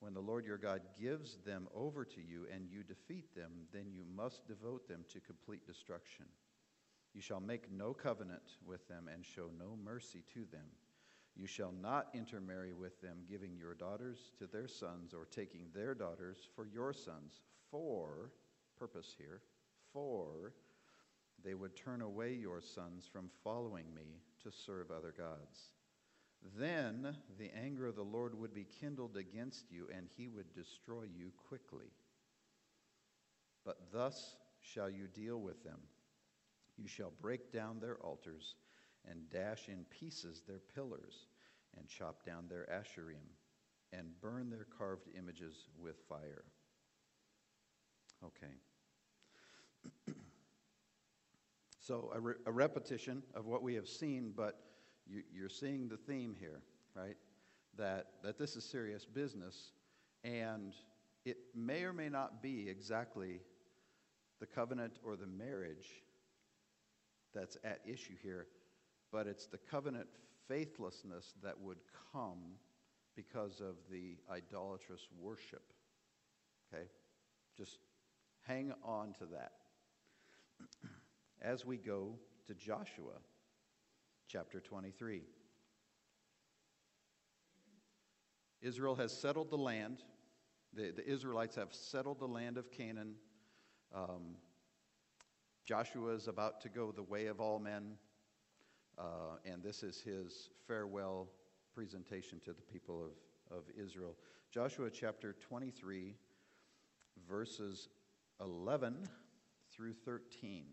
[0.00, 3.92] when the Lord your God gives them over to you and you defeat them, then
[3.92, 6.26] you must devote them to complete destruction.
[7.12, 10.66] You shall make no covenant with them and show no mercy to them.
[11.36, 15.94] You shall not intermarry with them, giving your daughters to their sons or taking their
[15.94, 17.40] daughters for your sons.
[17.70, 18.30] For
[18.80, 19.42] purpose here,
[19.92, 20.54] for
[21.44, 25.74] they would turn away your sons from following me to serve other gods.
[26.58, 31.02] Then the anger of the Lord would be kindled against you, and he would destroy
[31.02, 31.92] you quickly.
[33.64, 35.80] But thus shall you deal with them.
[36.78, 38.54] You shall break down their altars,
[39.08, 41.26] and dash in pieces their pillars,
[41.76, 43.28] and chop down their asherim,
[43.92, 46.44] and burn their carved images with fire.
[48.24, 48.54] Okay.
[51.78, 54.58] so, a, re- a, repetition of what we have seen, but
[55.06, 56.62] you, you're seeing the theme here,
[56.94, 57.16] right?
[57.76, 59.72] That, that this is serious business,
[60.24, 60.74] and
[61.24, 63.40] it may or may not be exactly
[64.40, 66.02] the covenant or the marriage
[67.34, 68.46] that's at issue here,
[69.12, 70.08] but it's the covenant
[70.48, 71.78] faithlessness that would
[72.12, 72.56] come
[73.14, 75.62] because of the idolatrous worship.
[76.72, 76.84] Okay?
[77.56, 77.78] Just
[78.46, 79.52] Hang on to that.
[81.40, 83.18] As we go to Joshua
[84.28, 85.22] chapter 23.
[88.62, 90.02] Israel has settled the land.
[90.72, 93.14] The, the Israelites have settled the land of Canaan.
[93.94, 94.36] Um,
[95.64, 97.96] Joshua is about to go the way of all men,
[98.98, 101.28] uh, and this is his farewell
[101.74, 103.02] presentation to the people
[103.50, 104.16] of, of Israel.
[104.50, 106.14] Joshua chapter 23,
[107.28, 107.88] verses
[108.40, 109.08] 11
[109.80, 110.64] through 13.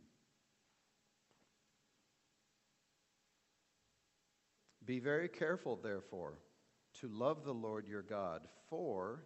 [4.84, 6.40] Be very careful, therefore,
[7.00, 9.24] to love the Lord your God, for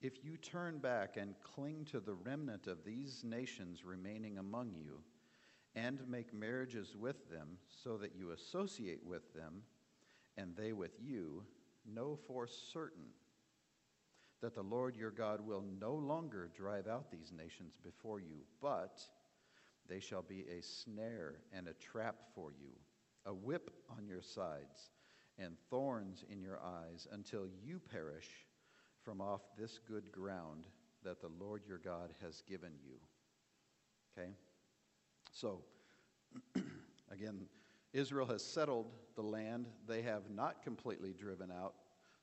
[0.00, 5.00] if you turn back and cling to the remnant of these nations remaining among you,
[5.74, 9.62] and make marriages with them, so that you associate with them,
[10.36, 11.42] and they with you,
[11.84, 13.06] know for certain
[14.40, 19.00] that the Lord your God will no longer drive out these nations before you, but
[19.88, 22.70] they shall be a snare and a trap for you
[23.26, 24.90] a whip on your sides,
[25.38, 28.28] and thorns in your eyes, until you perish
[29.02, 30.66] from off this good ground
[31.02, 32.96] that the Lord your God has given you.
[34.18, 34.30] Okay?
[35.32, 35.62] So,
[37.10, 37.46] again,
[37.92, 39.66] Israel has settled the land.
[39.88, 41.74] They have not completely driven out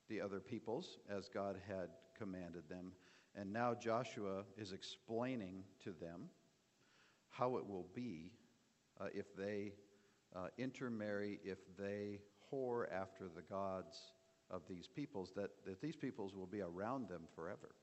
[0.09, 2.91] the other peoples as God had commanded them.
[3.35, 6.29] And now Joshua is explaining to them
[7.29, 8.31] how it will be
[8.99, 9.73] uh, if they
[10.35, 12.19] uh, intermarry if they
[12.51, 13.97] whore after the gods
[14.49, 17.75] of these peoples, that, that these peoples will be around them forever.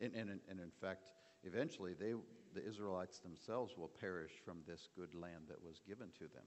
[0.00, 1.10] And, and, and in fact,
[1.42, 2.14] eventually they,
[2.54, 6.44] the Israelites themselves will perish from this good land that was given to them.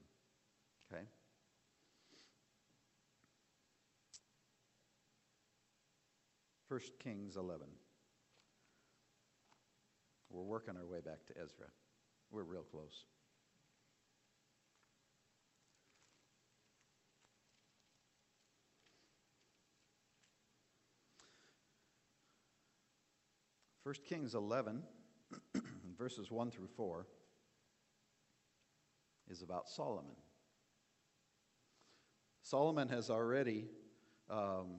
[0.90, 1.04] Okay?
[6.72, 7.66] First Kings 11.
[10.30, 11.66] We're working our way back to Ezra.
[12.30, 13.04] We're real close.
[23.82, 24.82] 1 Kings 11,
[25.98, 27.06] verses 1 through 4,
[29.28, 30.16] is about Solomon.
[32.40, 33.66] Solomon has already
[34.30, 34.76] um,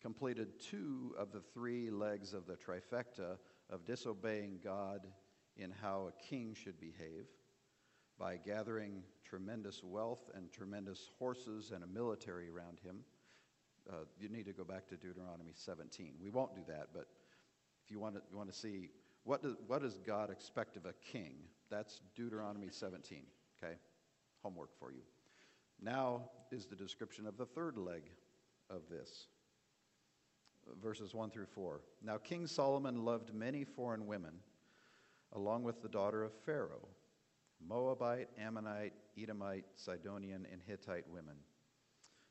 [0.00, 3.36] completed two of the three legs of the trifecta
[3.68, 5.06] of disobeying God
[5.56, 7.26] in how a king should behave
[8.18, 13.00] by gathering tremendous wealth and tremendous horses and a military around him.
[13.90, 16.14] Uh, you need to go back to Deuteronomy 17.
[16.22, 17.06] We won't do that, but
[17.84, 18.90] if you want to, you want to see
[19.24, 21.34] what does, what does God expect of a king,
[21.70, 23.22] that's Deuteronomy 17.
[23.62, 23.74] Okay?
[24.42, 25.02] Homework for you.
[25.80, 28.02] Now is the description of the third leg
[28.68, 29.28] of this
[30.82, 31.80] verses 1 through 4.
[32.02, 34.34] Now, King Solomon loved many foreign women,
[35.32, 36.88] along with the daughter of Pharaoh
[37.66, 41.36] Moabite, Ammonite, Edomite, Sidonian, and Hittite women,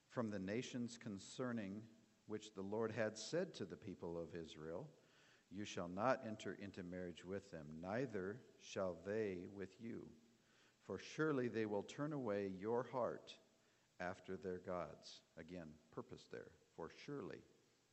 [0.09, 1.81] from the nations concerning
[2.27, 4.87] which the Lord had said to the people of Israel,
[5.51, 10.05] you shall not enter into marriage with them, neither shall they with you.
[10.85, 13.35] For surely they will turn away your heart
[13.99, 15.21] after their gods.
[15.37, 16.51] Again, purpose there.
[16.75, 17.39] For surely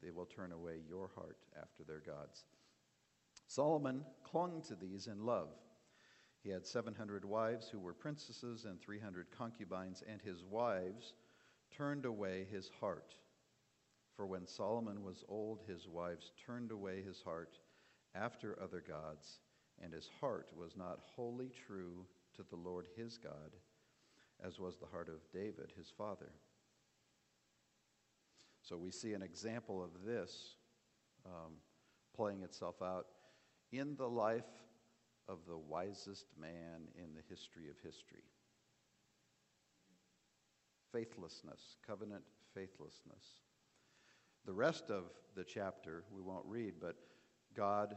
[0.03, 2.45] they will turn away your heart after their gods.
[3.47, 5.49] Solomon clung to these in love.
[6.43, 11.15] He had 700 wives who were princesses and 300 concubines, and his wives
[11.71, 13.15] turned away his heart
[14.17, 17.59] for when Solomon was old, his wives turned away his heart
[18.15, 19.41] after other gods,
[19.83, 23.53] and his heart was not wholly true to the Lord his God,
[24.43, 26.33] as was the heart of David, his father.
[28.69, 30.57] So we see an example of this
[31.25, 31.53] um,
[32.17, 33.07] playing itself out
[33.71, 34.43] in the life
[35.29, 38.25] of the wisest man in the history of history.
[40.93, 42.25] Faithlessness, covenant
[42.57, 43.25] faithlessness.
[44.47, 45.05] The rest of
[45.37, 46.97] the chapter we won't read, but
[47.55, 47.95] God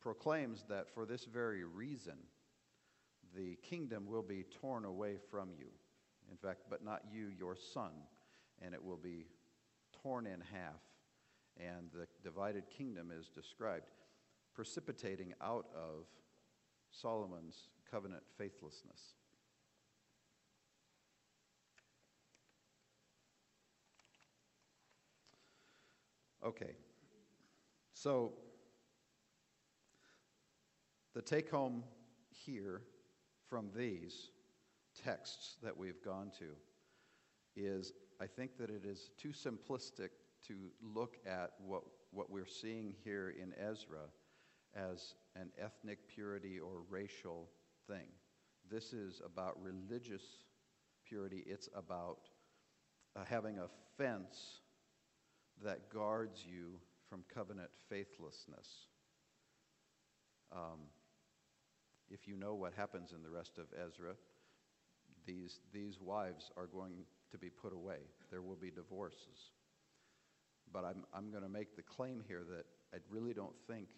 [0.00, 2.16] proclaims that for this very reason,
[3.34, 5.68] the kingdom will be torn away from you.
[6.30, 7.90] In fact, but not you, your son,
[8.62, 9.26] and it will be
[10.06, 10.80] torn in half.
[11.58, 13.90] And the divided kingdom is described,
[14.54, 16.06] precipitating out of
[16.90, 19.00] Solomon's covenant faithlessness.
[26.44, 26.76] Okay.
[27.94, 28.34] So,
[31.14, 31.82] the take home
[32.28, 32.82] here
[33.48, 34.28] from these
[35.02, 36.44] texts that we've gone to
[37.56, 40.10] is I think that it is too simplistic
[40.48, 44.08] to look at what, what we're seeing here in Ezra
[44.74, 47.48] as an ethnic purity or racial
[47.86, 48.06] thing.
[48.70, 50.22] This is about religious
[51.06, 51.44] purity.
[51.46, 52.28] It's about
[53.14, 54.60] uh, having a fence
[55.62, 58.68] that guards you from covenant faithlessness.
[60.52, 60.88] Um,
[62.10, 64.14] if you know what happens in the rest of Ezra,
[65.26, 67.98] these, these wives are going to be put away.
[68.30, 69.52] There will be divorces.
[70.72, 73.88] But I'm, I'm going to make the claim here that I really don't think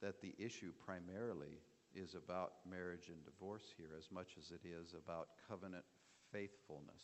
[0.00, 1.60] that the issue primarily
[1.94, 5.84] is about marriage and divorce here as much as it is about covenant
[6.32, 7.02] faithfulness.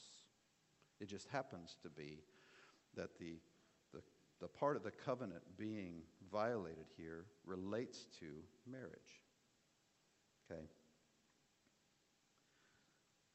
[1.01, 2.23] It just happens to be
[2.97, 3.39] that the,
[3.93, 4.01] the,
[4.41, 6.03] the part of the covenant being
[6.33, 8.27] violated here relates to
[8.71, 9.23] marriage.
[10.51, 10.63] Okay?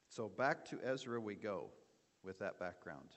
[0.10, 1.70] So back to Ezra we go
[2.24, 3.10] with that background.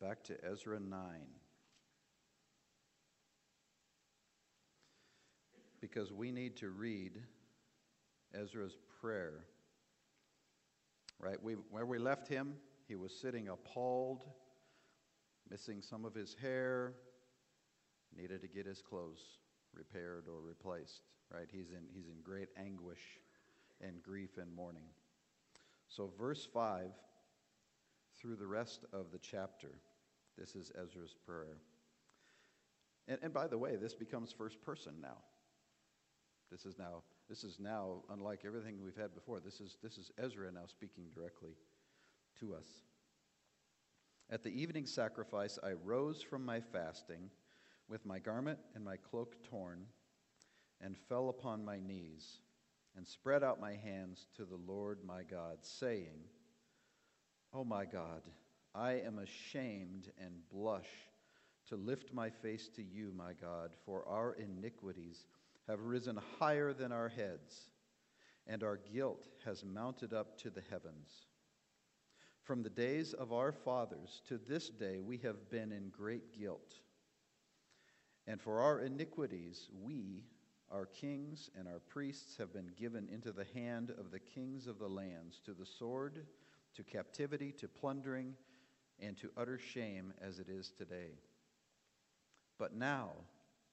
[0.00, 1.00] Back to Ezra 9.
[5.80, 7.20] Because we need to read
[8.34, 9.44] Ezra's prayer.
[11.18, 11.42] Right?
[11.42, 12.54] We, where we left him,
[12.86, 14.24] he was sitting appalled,
[15.50, 16.94] missing some of his hair,
[18.16, 19.22] needed to get his clothes
[19.74, 21.02] repaired or replaced.
[21.32, 21.48] Right?
[21.50, 23.02] He's in, he's in great anguish
[23.80, 24.86] and grief and mourning.
[25.88, 26.90] So, verse 5
[28.20, 29.78] through the rest of the chapter,
[30.36, 31.58] this is Ezra's prayer.
[33.06, 35.18] And, and by the way, this becomes first person now.
[36.50, 40.10] This is now, this is now, unlike everything we've had before, this is, this is
[40.18, 41.56] Ezra now speaking directly
[42.40, 42.66] to us.
[44.30, 47.30] At the evening sacrifice, I rose from my fasting
[47.88, 49.86] with my garment and my cloak torn
[50.80, 52.40] and fell upon my knees
[52.98, 56.18] and spread out my hands to the Lord my God, saying,
[57.54, 58.22] O oh my God,
[58.74, 60.88] I am ashamed and blush
[61.68, 65.26] to lift my face to you, my God, for our iniquities
[65.68, 67.68] have risen higher than our heads,
[68.48, 71.26] and our guilt has mounted up to the heavens.
[72.42, 76.74] From the days of our fathers to this day, we have been in great guilt.
[78.26, 80.24] And for our iniquities, we,
[80.70, 84.78] our kings and our priests have been given into the hand of the kings of
[84.78, 86.26] the lands, to the sword,
[86.74, 88.34] to captivity, to plundering,
[89.00, 91.12] and to utter shame as it is today.
[92.58, 93.12] But now,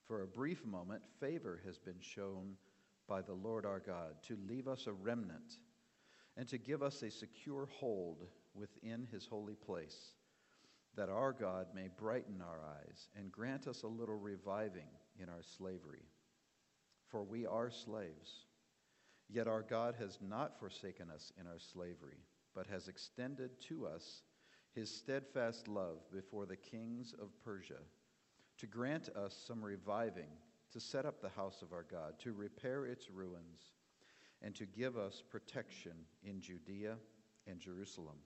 [0.08, 2.56] for a brief moment, favor has been shown
[3.08, 5.58] by the Lord our God to leave us a remnant
[6.38, 10.14] and to give us a secure hold within his holy place,
[10.96, 14.88] that our God may brighten our eyes and grant us a little reviving
[15.20, 16.06] in our slavery
[17.16, 18.44] for we are slaves.
[19.30, 22.18] Yet our God has not forsaken us in our slavery,
[22.54, 24.24] but has extended to us
[24.74, 27.80] his steadfast love before the kings of Persia,
[28.58, 30.28] to grant us some reviving,
[30.74, 33.72] to set up the house of our God, to repair its ruins,
[34.42, 36.98] and to give us protection in Judea
[37.48, 38.18] and Jerusalem.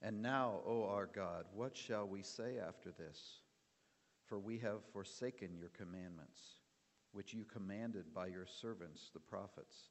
[0.00, 3.40] And now, O our God, what shall we say after this?
[4.28, 6.61] For we have forsaken your commandments
[7.12, 9.90] which you commanded by your servants, the prophets,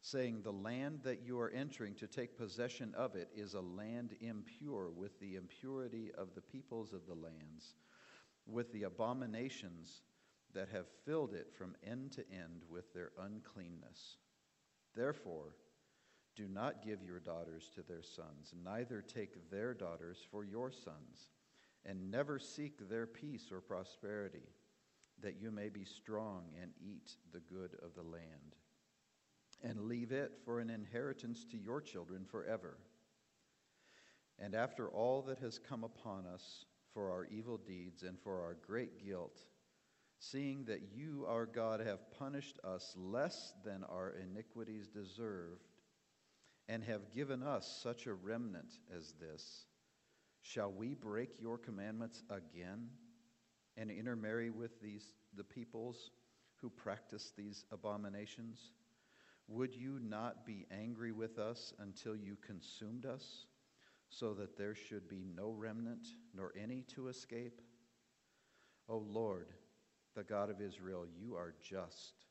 [0.00, 4.16] saying, The land that you are entering to take possession of it is a land
[4.20, 7.74] impure with the impurity of the peoples of the lands,
[8.46, 10.02] with the abominations
[10.54, 14.16] that have filled it from end to end with their uncleanness.
[14.94, 15.56] Therefore,
[16.34, 21.30] do not give your daughters to their sons, neither take their daughters for your sons,
[21.84, 24.48] and never seek their peace or prosperity
[25.22, 28.56] that you may be strong and eat the good of the land,
[29.62, 32.78] and leave it for an inheritance to your children forever.
[34.38, 38.56] And after all that has come upon us for our evil deeds and for our
[38.66, 39.38] great guilt,
[40.18, 45.68] seeing that you, our God, have punished us less than our iniquities deserved,
[46.68, 49.66] and have given us such a remnant as this,
[50.42, 52.88] shall we break your commandments again?
[53.76, 56.10] And intermarry with these, the peoples
[56.60, 58.72] who practice these abominations?
[59.48, 63.46] Would you not be angry with us until you consumed us,
[64.08, 67.60] so that there should be no remnant nor any to escape?
[68.88, 69.48] O Lord,
[70.14, 72.24] the God of Israel, you are just,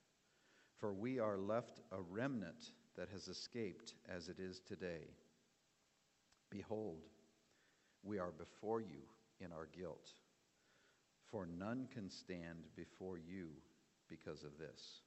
[0.77, 5.09] for we are left a remnant that has escaped as it is today.
[6.49, 7.03] Behold,
[8.03, 9.01] we are before you
[9.39, 10.11] in our guilt
[11.35, 13.49] for none can stand before you
[14.09, 15.01] because of this.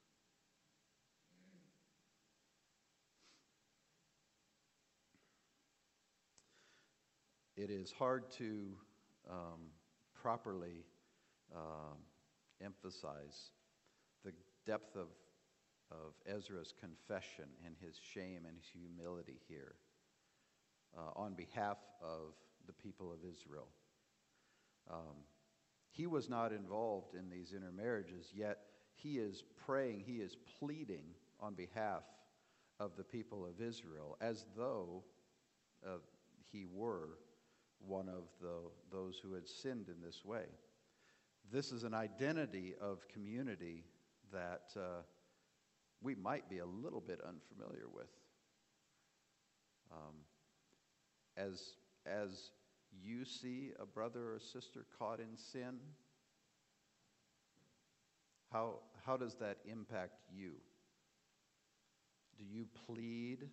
[7.57, 8.77] It is hard to
[9.31, 9.71] um,
[10.21, 10.85] properly
[11.57, 11.97] um,
[12.63, 13.53] emphasize
[14.23, 14.33] the
[14.67, 15.09] depth of,
[15.91, 19.77] of Ezra's confession and his shame and his humility here
[20.95, 22.35] uh, on behalf of
[22.67, 23.69] the people of Israel.
[24.91, 25.25] Um,
[25.91, 28.59] he was not involved in these intermarriages, yet
[28.95, 31.05] he is praying, he is pleading
[31.41, 32.03] on behalf
[32.81, 35.03] of the people of Israel as though
[35.87, 35.99] uh,
[36.53, 37.19] he were
[37.87, 40.45] one of the, those who had sinned in this way.
[41.51, 43.85] This is an identity of community
[44.33, 45.03] that uh,
[46.03, 48.11] we might be a little bit unfamiliar with.
[49.91, 50.15] Um,
[51.37, 51.75] as,
[52.05, 52.51] as
[52.93, 55.79] you see a brother or sister caught in sin,
[58.53, 60.53] how, how does that impact you?
[62.39, 63.49] Do you plead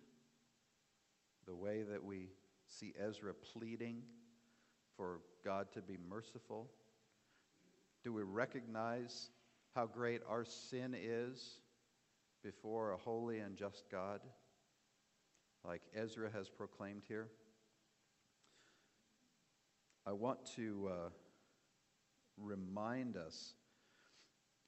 [1.46, 2.28] the way that we
[2.68, 4.02] see Ezra pleading
[4.96, 6.70] for God to be merciful?
[8.02, 9.30] Do we recognize
[9.74, 11.58] how great our sin is
[12.42, 14.20] before a holy and just God,
[15.64, 17.28] like Ezra has proclaimed here?
[20.08, 21.08] I want to uh,
[22.40, 23.54] remind us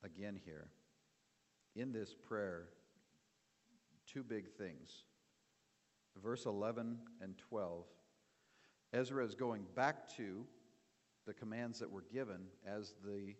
[0.02, 0.66] again here
[1.76, 2.70] in this prayer
[4.12, 5.04] two big things.
[6.20, 7.84] Verse 11 and 12,
[8.92, 10.44] Ezra is going back to
[11.24, 13.34] the commands that were given as the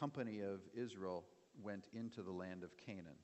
[0.00, 1.26] company of Israel
[1.62, 3.18] went into the land of Canaan.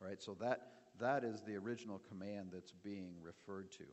[0.00, 3.84] All right, so that, that is the original command that's being referred to.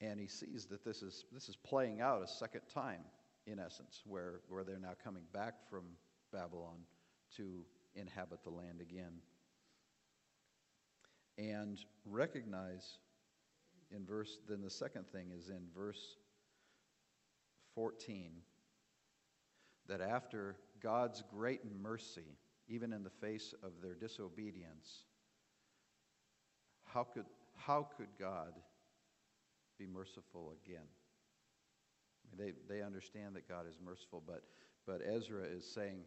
[0.00, 3.00] And he sees that this is, this is playing out a second time,
[3.46, 5.84] in essence, where, where they're now coming back from
[6.32, 6.80] Babylon
[7.36, 9.20] to inhabit the land again.
[11.38, 12.98] And recognize
[13.94, 16.16] in verse, then the second thing is in verse
[17.74, 18.32] 14
[19.88, 22.36] that after God's great mercy,
[22.68, 25.04] even in the face of their disobedience,
[26.84, 28.54] how could, how could God
[29.78, 30.86] be merciful again?
[32.24, 34.42] I mean, they, they understand that God is merciful, but,
[34.86, 36.00] but Ezra is saying,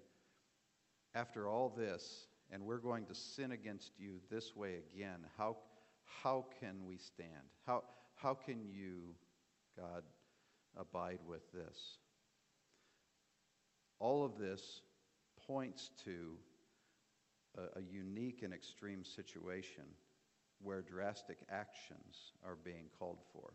[1.16, 5.58] after all this, and we're going to sin against you this way again, how,
[6.24, 7.30] how can we stand?
[7.66, 7.84] How,
[8.16, 9.16] how can you,
[9.78, 10.04] God,
[10.78, 11.98] abide with this?
[14.00, 14.82] All of this
[15.48, 16.38] points to
[17.58, 19.84] a, a unique and extreme situation
[20.62, 23.54] where drastic actions are being called for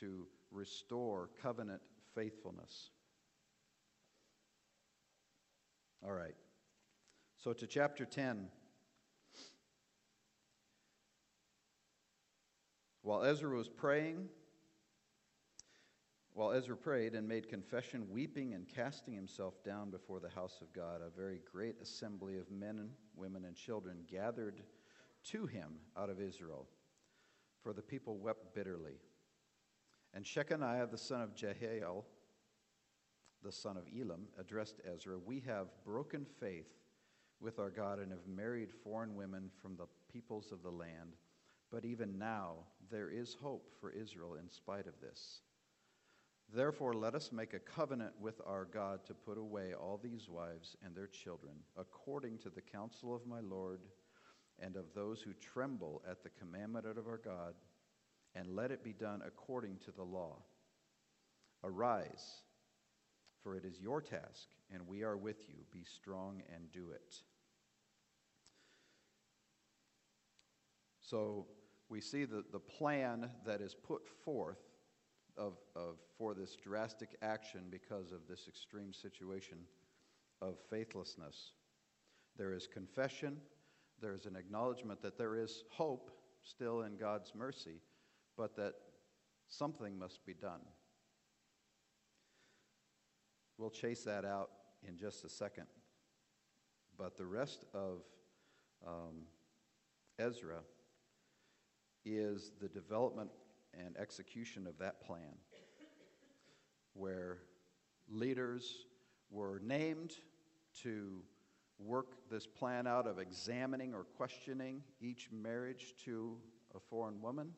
[0.00, 1.80] to restore covenant
[2.14, 2.90] faithfulness.
[6.04, 6.34] All right.
[7.36, 8.48] So to chapter 10.
[13.02, 14.28] While Ezra was praying,
[16.34, 20.72] while Ezra prayed and made confession, weeping and casting himself down before the house of
[20.72, 24.62] God, a very great assembly of men and women and children gathered
[25.24, 26.66] to him out of Israel,
[27.62, 28.98] for the people wept bitterly.
[30.14, 32.04] And Shechaniah the son of Jehiel,
[33.42, 36.68] the son of Elam, addressed Ezra We have broken faith
[37.40, 41.16] with our God and have married foreign women from the peoples of the land,
[41.70, 42.54] but even now
[42.90, 45.40] there is hope for Israel in spite of this.
[46.52, 50.76] Therefore, let us make a covenant with our God to put away all these wives
[50.84, 53.80] and their children, according to the counsel of my Lord
[54.60, 57.54] and of those who tremble at the commandment of our God,
[58.34, 60.36] and let it be done according to the law.
[61.64, 62.42] Arise,
[63.42, 65.56] for it is your task, and we are with you.
[65.72, 67.16] Be strong and do it.
[71.00, 71.46] So
[71.88, 74.60] we see the, the plan that is put forth
[75.36, 79.58] of, of, for this drastic action because of this extreme situation
[80.40, 81.52] of faithlessness.
[82.36, 83.38] There is confession,
[84.00, 86.10] there is an acknowledgement that there is hope
[86.42, 87.80] still in God's mercy,
[88.36, 88.74] but that
[89.48, 90.60] something must be done.
[93.58, 94.50] We'll chase that out
[94.86, 95.66] in just a second.
[96.96, 98.02] But the rest of
[98.86, 99.26] um,
[100.18, 100.60] Ezra
[102.04, 103.30] is the development
[103.74, 105.36] and execution of that plan,
[106.94, 107.38] where
[108.08, 108.86] leaders
[109.30, 110.12] were named
[110.82, 111.22] to
[111.84, 116.36] work this plan out of examining or questioning each marriage to
[116.74, 117.52] a foreign woman,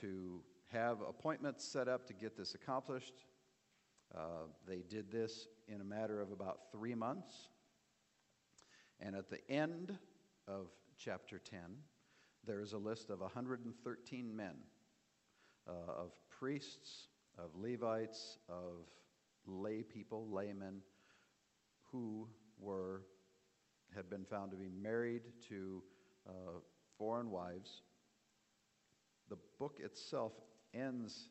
[0.00, 0.40] to
[0.72, 3.24] have appointments set up to get this accomplished.
[4.16, 7.48] Uh, they did this in a matter of about three months.
[9.00, 9.96] And at the end
[10.46, 11.60] of chapter 10,
[12.46, 14.54] there is a list of 113 men
[15.68, 18.86] uh, of priests, of Levites, of
[19.46, 20.80] lay people, laymen,
[21.90, 22.28] who
[22.58, 23.02] were
[23.94, 25.82] had been found to be married to
[26.28, 26.58] uh,
[26.98, 27.82] foreign wives.
[29.28, 30.32] The book itself
[30.74, 31.28] ends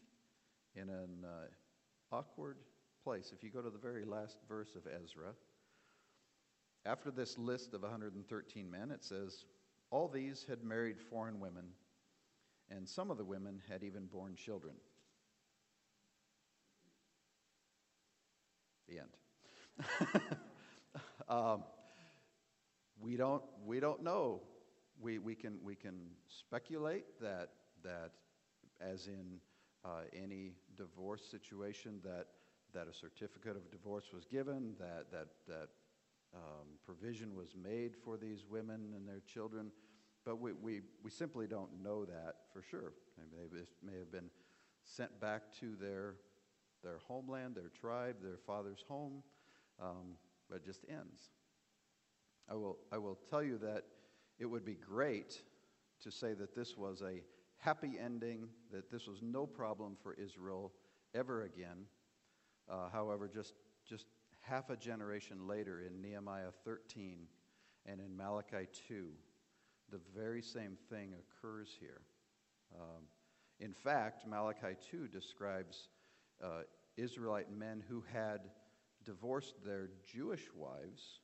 [0.75, 2.57] in an uh, awkward
[3.03, 3.31] place.
[3.35, 5.33] If you go to the very last verse of Ezra,
[6.85, 9.45] after this list of 113 men, it says,
[9.91, 11.65] All these had married foreign women,
[12.69, 14.75] and some of the women had even borne children.
[18.87, 20.29] The end.
[21.29, 21.63] um,
[22.99, 24.41] we don't, we don't know.
[25.01, 25.95] We, we, can, we can
[26.27, 27.49] speculate that,
[27.83, 28.11] that
[28.79, 29.39] as in
[29.83, 32.27] uh, any divorce situation, that,
[32.73, 35.69] that a certificate of divorce was given, that, that, that
[36.33, 39.71] um, provision was made for these women and their children,
[40.25, 42.93] but we, we, we simply don't know that for sure.
[43.17, 44.29] They may have been
[44.83, 46.15] sent back to their,
[46.83, 49.23] their homeland, their tribe, their father's home,
[49.81, 50.15] um,
[50.53, 51.31] but it just ends.
[52.47, 53.85] I will, I will tell you that
[54.37, 55.41] it would be great
[56.03, 57.23] to say that this was a
[57.57, 60.71] happy ending, that this was no problem for Israel
[61.15, 61.85] ever again.
[62.69, 63.53] Uh, however, just,
[63.89, 64.05] just
[64.41, 67.25] half a generation later in Nehemiah 13
[67.87, 69.07] and in Malachi 2,
[69.91, 72.01] the very same thing occurs here.
[72.75, 73.05] Um,
[73.59, 75.87] in fact, Malachi 2 describes
[76.43, 76.61] uh,
[76.95, 78.41] Israelite men who had
[79.05, 81.19] divorced their Jewish wives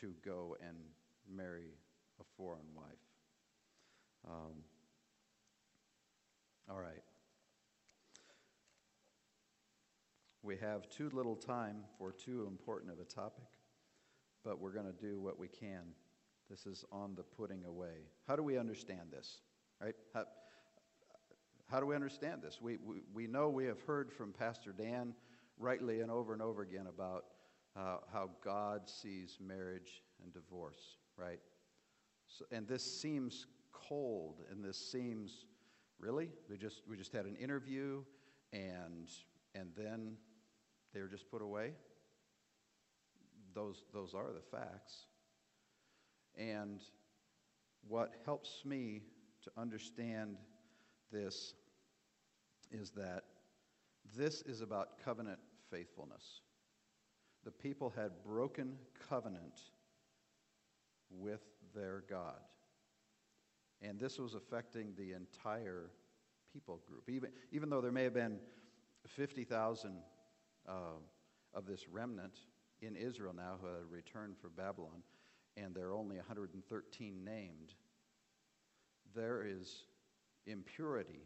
[0.00, 0.76] to go and
[1.28, 1.74] marry
[2.20, 2.84] a foreign wife.
[4.26, 4.62] Um,
[6.70, 7.02] all right.
[10.42, 13.48] We have too little time for too important of a topic,
[14.44, 15.82] but we're going to do what we can.
[16.50, 18.10] This is on the putting away.
[18.28, 19.40] How do we understand this?
[19.80, 19.94] Right?
[20.12, 20.24] How,
[21.66, 22.60] how do we understand this?
[22.60, 25.14] We, we, we know we have heard from Pastor Dan
[25.58, 27.24] rightly and over and over again about
[27.76, 31.40] uh, how God sees marriage and divorce, right?
[32.28, 35.46] So, and this seems cold, and this seems
[35.98, 38.02] really we just we just had an interview,
[38.52, 39.08] and
[39.54, 40.16] and then
[40.92, 41.72] they were just put away.
[43.54, 45.06] Those those are the facts.
[46.36, 46.80] And
[47.86, 49.02] what helps me
[49.42, 50.36] to understand
[51.12, 51.54] this
[52.72, 53.24] is that
[54.16, 55.38] this is about covenant
[55.70, 56.40] faithfulness.
[57.44, 58.76] The people had broken
[59.08, 59.60] covenant
[61.10, 61.42] with
[61.74, 62.40] their God.
[63.82, 65.90] And this was affecting the entire
[66.52, 67.08] people group.
[67.08, 68.38] Even, even though there may have been
[69.06, 69.98] 50,000
[70.66, 70.72] uh,
[71.52, 72.40] of this remnant
[72.80, 75.02] in Israel now who had returned from Babylon,
[75.56, 77.74] and there are only 113 named,
[79.14, 79.84] there is
[80.46, 81.20] impurity,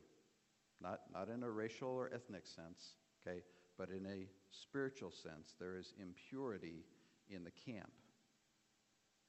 [0.83, 2.95] not, not in a racial or ethnic sense,
[3.27, 3.43] okay,
[3.77, 6.85] but in a spiritual sense, there is impurity
[7.31, 7.91] in the camp.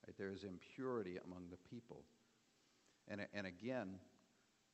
[0.06, 0.18] Right?
[0.18, 2.04] There is impurity among the people.
[3.08, 3.96] And, and again,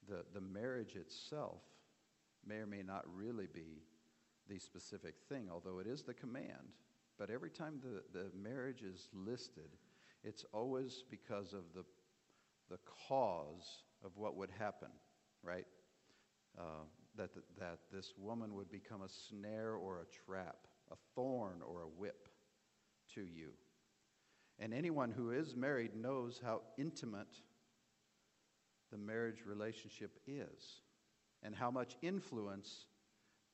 [0.08, 1.62] the, the marriage itself
[2.46, 3.82] may or may not really be
[4.48, 6.74] the specific thing, although it is the command.
[7.18, 9.70] But every time the, the marriage is listed,
[10.24, 11.84] it's always because of the,
[12.70, 14.90] the cause of what would happen,
[15.44, 15.66] right?
[16.58, 16.86] Uh,
[17.18, 20.58] that, that this woman would become a snare or a trap,
[20.92, 22.28] a thorn or a whip
[23.14, 23.52] to you.
[24.60, 27.40] And anyone who is married knows how intimate
[28.92, 30.82] the marriage relationship is
[31.44, 32.86] and how much influence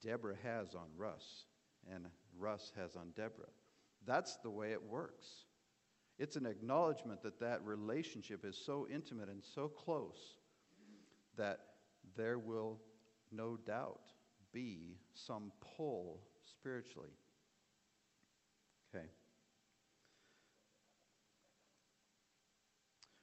[0.01, 1.45] Deborah has on Russ
[1.91, 2.05] and
[2.37, 3.49] Russ has on Deborah.
[4.05, 5.27] That's the way it works.
[6.17, 10.35] It's an acknowledgement that that relationship is so intimate and so close
[11.37, 11.59] that
[12.15, 12.79] there will
[13.31, 14.11] no doubt
[14.53, 17.13] be some pull spiritually.
[18.93, 19.05] Okay.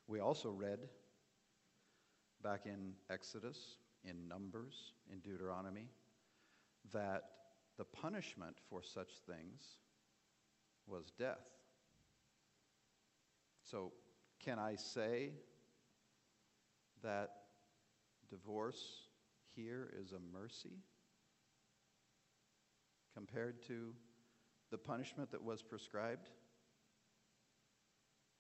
[0.07, 0.79] We also read
[2.43, 5.89] back in Exodus, in Numbers, in Deuteronomy,
[6.93, 7.25] that
[7.77, 9.63] the punishment for such things
[10.87, 11.45] was death.
[13.63, 13.93] So,
[14.43, 15.33] can I say
[17.03, 17.31] that
[18.31, 19.08] divorce
[19.59, 20.79] here is a mercy
[23.13, 23.93] compared to
[24.71, 26.31] the punishment that was prescribed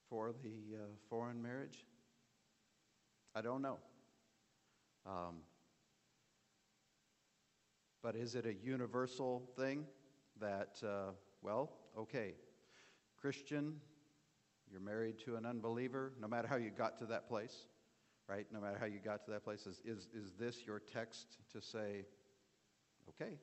[0.08, 1.84] for the uh, foreign marriage?
[3.34, 3.78] I don't know.
[5.04, 5.42] Um,
[8.00, 9.86] but is it a universal thing
[10.40, 11.10] that, uh,
[11.42, 12.34] well, okay,
[13.20, 13.74] Christian,
[14.70, 17.66] you're married to an unbeliever, no matter how you got to that place?
[18.28, 18.46] Right?
[18.52, 21.60] No matter how you got to that place, is, is, is this your text to
[21.60, 22.04] say,
[23.08, 23.38] okay,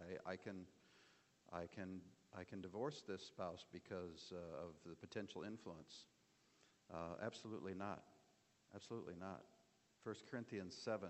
[0.00, 0.64] I, I, can,
[1.52, 2.00] I can,
[2.38, 6.06] I can divorce this spouse because uh, of the potential influence.
[6.92, 8.02] Uh, absolutely not.
[8.74, 9.42] Absolutely not.
[10.04, 11.08] 1 Corinthians 7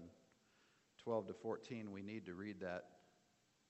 [1.02, 2.84] 12 to 14, we need to read that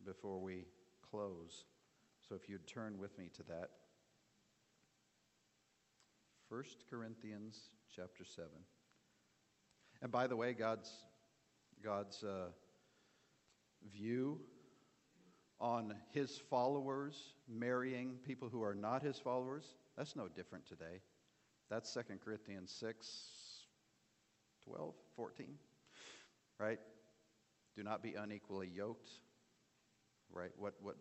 [0.05, 0.67] before we
[1.11, 1.65] close.
[2.29, 3.71] So if you'd turn with me to that.
[6.51, 8.51] 1 Corinthians chapter 7.
[10.03, 10.91] And by the way, God's,
[11.83, 12.49] God's uh,
[13.93, 14.41] view
[15.61, 19.65] on his followers marrying people who are not his followers,
[19.97, 21.01] that's no different today.
[21.71, 23.09] That's 2 Corinthians 6,
[24.65, 25.47] 12, 14,
[26.59, 26.81] right?
[27.77, 29.09] Do not be unequally yoked,
[30.33, 30.51] right?
[30.59, 30.97] What, what,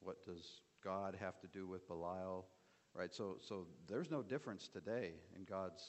[0.00, 2.46] what does God have to do with Belial,
[2.94, 3.14] right?
[3.14, 5.84] So, so there's no difference today in God's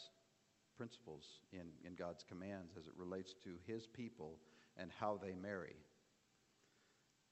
[0.80, 4.40] principles, in, in God's commands as it relates to his people
[4.78, 5.76] and how they marry.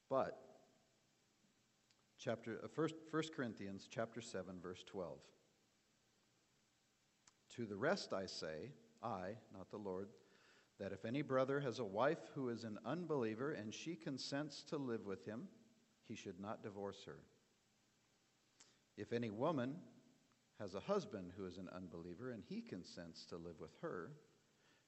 [0.10, 0.38] But
[2.20, 5.18] chapter uh, first, 1 Corinthians chapter 7 verse 12.
[7.56, 8.72] To the rest I say,
[9.02, 10.10] I, not the Lord,
[10.78, 14.78] that if any brother has a wife who is an unbeliever and she consents to
[14.78, 15.48] live with him,
[16.06, 17.20] he should not divorce her.
[18.98, 19.76] If any woman
[20.60, 24.12] has a husband who is an unbeliever and he consents to live with her,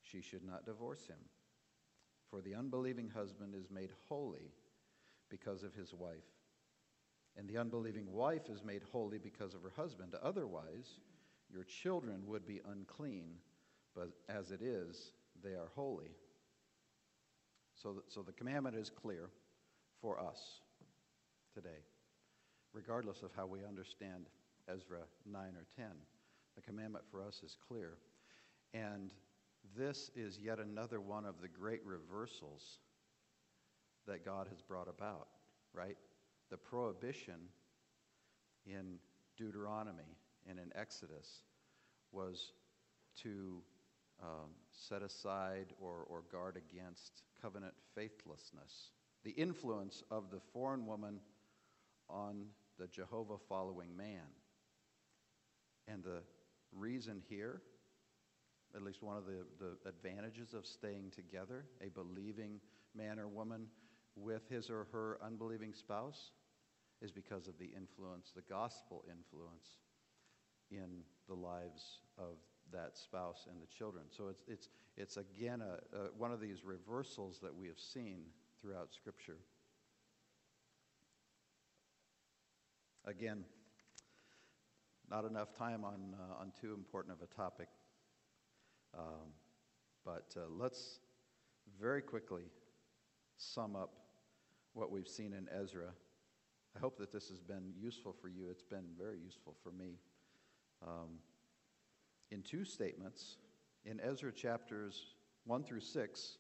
[0.02, 1.20] she should not divorce him.
[2.30, 4.52] For the unbelieving husband is made holy
[5.30, 6.26] because of his wife,
[7.38, 10.14] and the unbelieving wife is made holy because of her husband.
[10.22, 11.00] Otherwise,
[11.52, 13.36] your children would be unclean,
[13.96, 15.12] but as it is,
[15.44, 16.12] they are holy.
[17.76, 19.30] So, so the commandment is clear
[20.02, 20.62] for us
[21.54, 21.84] today,
[22.74, 24.26] regardless of how we understand
[24.74, 25.86] Ezra 9 or 10.
[26.56, 27.98] The commandment for us is clear.
[28.74, 29.12] And
[29.78, 32.80] this is yet another one of the great reversals
[34.08, 35.28] that God has brought about,
[35.74, 35.98] right?
[36.50, 37.40] The prohibition
[38.66, 38.98] in
[39.38, 40.18] Deuteronomy
[40.50, 41.44] and in Exodus
[42.12, 42.54] was
[43.24, 43.62] to
[44.22, 48.92] um, set aside or, or guard against covenant faithlessness.
[49.24, 51.20] The influence of the foreign woman
[52.10, 52.46] on
[52.78, 54.28] the Jehovah following man.
[55.92, 56.22] And the
[56.72, 57.62] reason here,
[58.76, 62.60] at least one of the, the advantages of staying together, a believing
[62.96, 63.68] man or woman
[64.16, 66.32] with his or her unbelieving spouse,
[67.02, 69.78] is because of the influence, the gospel influence
[70.70, 72.36] in the lives of
[72.72, 74.04] that spouse and the children.
[74.10, 78.26] So it's, it's, it's again a, a, one of these reversals that we have seen
[78.62, 79.38] throughout Scripture.
[83.06, 83.46] Again,
[85.10, 87.68] not enough time on, uh, on too important of a topic.
[88.98, 89.34] Um,
[90.06, 91.00] but uh, let's
[91.80, 92.44] very quickly
[93.38, 93.94] sum up
[94.74, 95.90] what we've seen in Ezra.
[96.76, 98.50] I hope that this has been useful for you.
[98.50, 99.98] It's been very useful for me.
[100.86, 101.18] Um,
[102.32, 103.38] in two statements,
[103.86, 106.38] in Ezra chapters 1 through 6,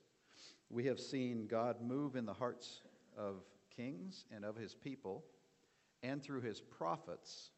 [0.69, 2.81] we have seen God move in the hearts
[3.17, 3.37] of
[3.75, 5.25] kings and of his people
[6.03, 7.49] and through his prophets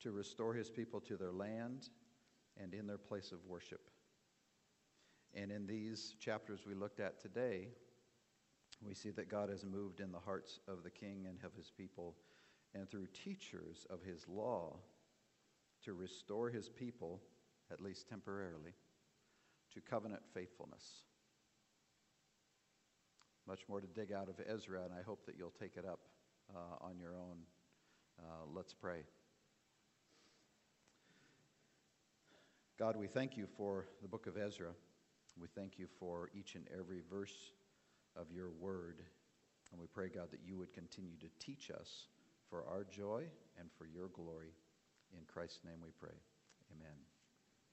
[0.00, 1.88] to restore his people to their land
[2.60, 3.90] and in their place of worship.
[5.34, 7.68] And in these chapters we looked at today,
[8.82, 11.70] we see that God has moved in the hearts of the king and of his
[11.70, 12.16] people
[12.74, 14.76] and through teachers of his law
[15.84, 17.20] to restore his people,
[17.70, 18.74] at least temporarily,
[19.74, 21.04] to covenant faithfulness.
[23.46, 26.00] Much more to dig out of Ezra, and I hope that you'll take it up
[26.54, 27.38] uh, on your own.
[28.18, 29.04] Uh, let's pray.
[32.80, 34.70] God, we thank you for the book of Ezra.
[35.38, 37.52] We thank you for each and every verse
[38.16, 39.02] of your word.
[39.70, 42.06] And we pray, God, that you would continue to teach us
[42.48, 43.24] for our joy
[43.58, 44.54] and for your glory.
[45.12, 46.16] In Christ's name we pray.
[46.74, 47.09] Amen.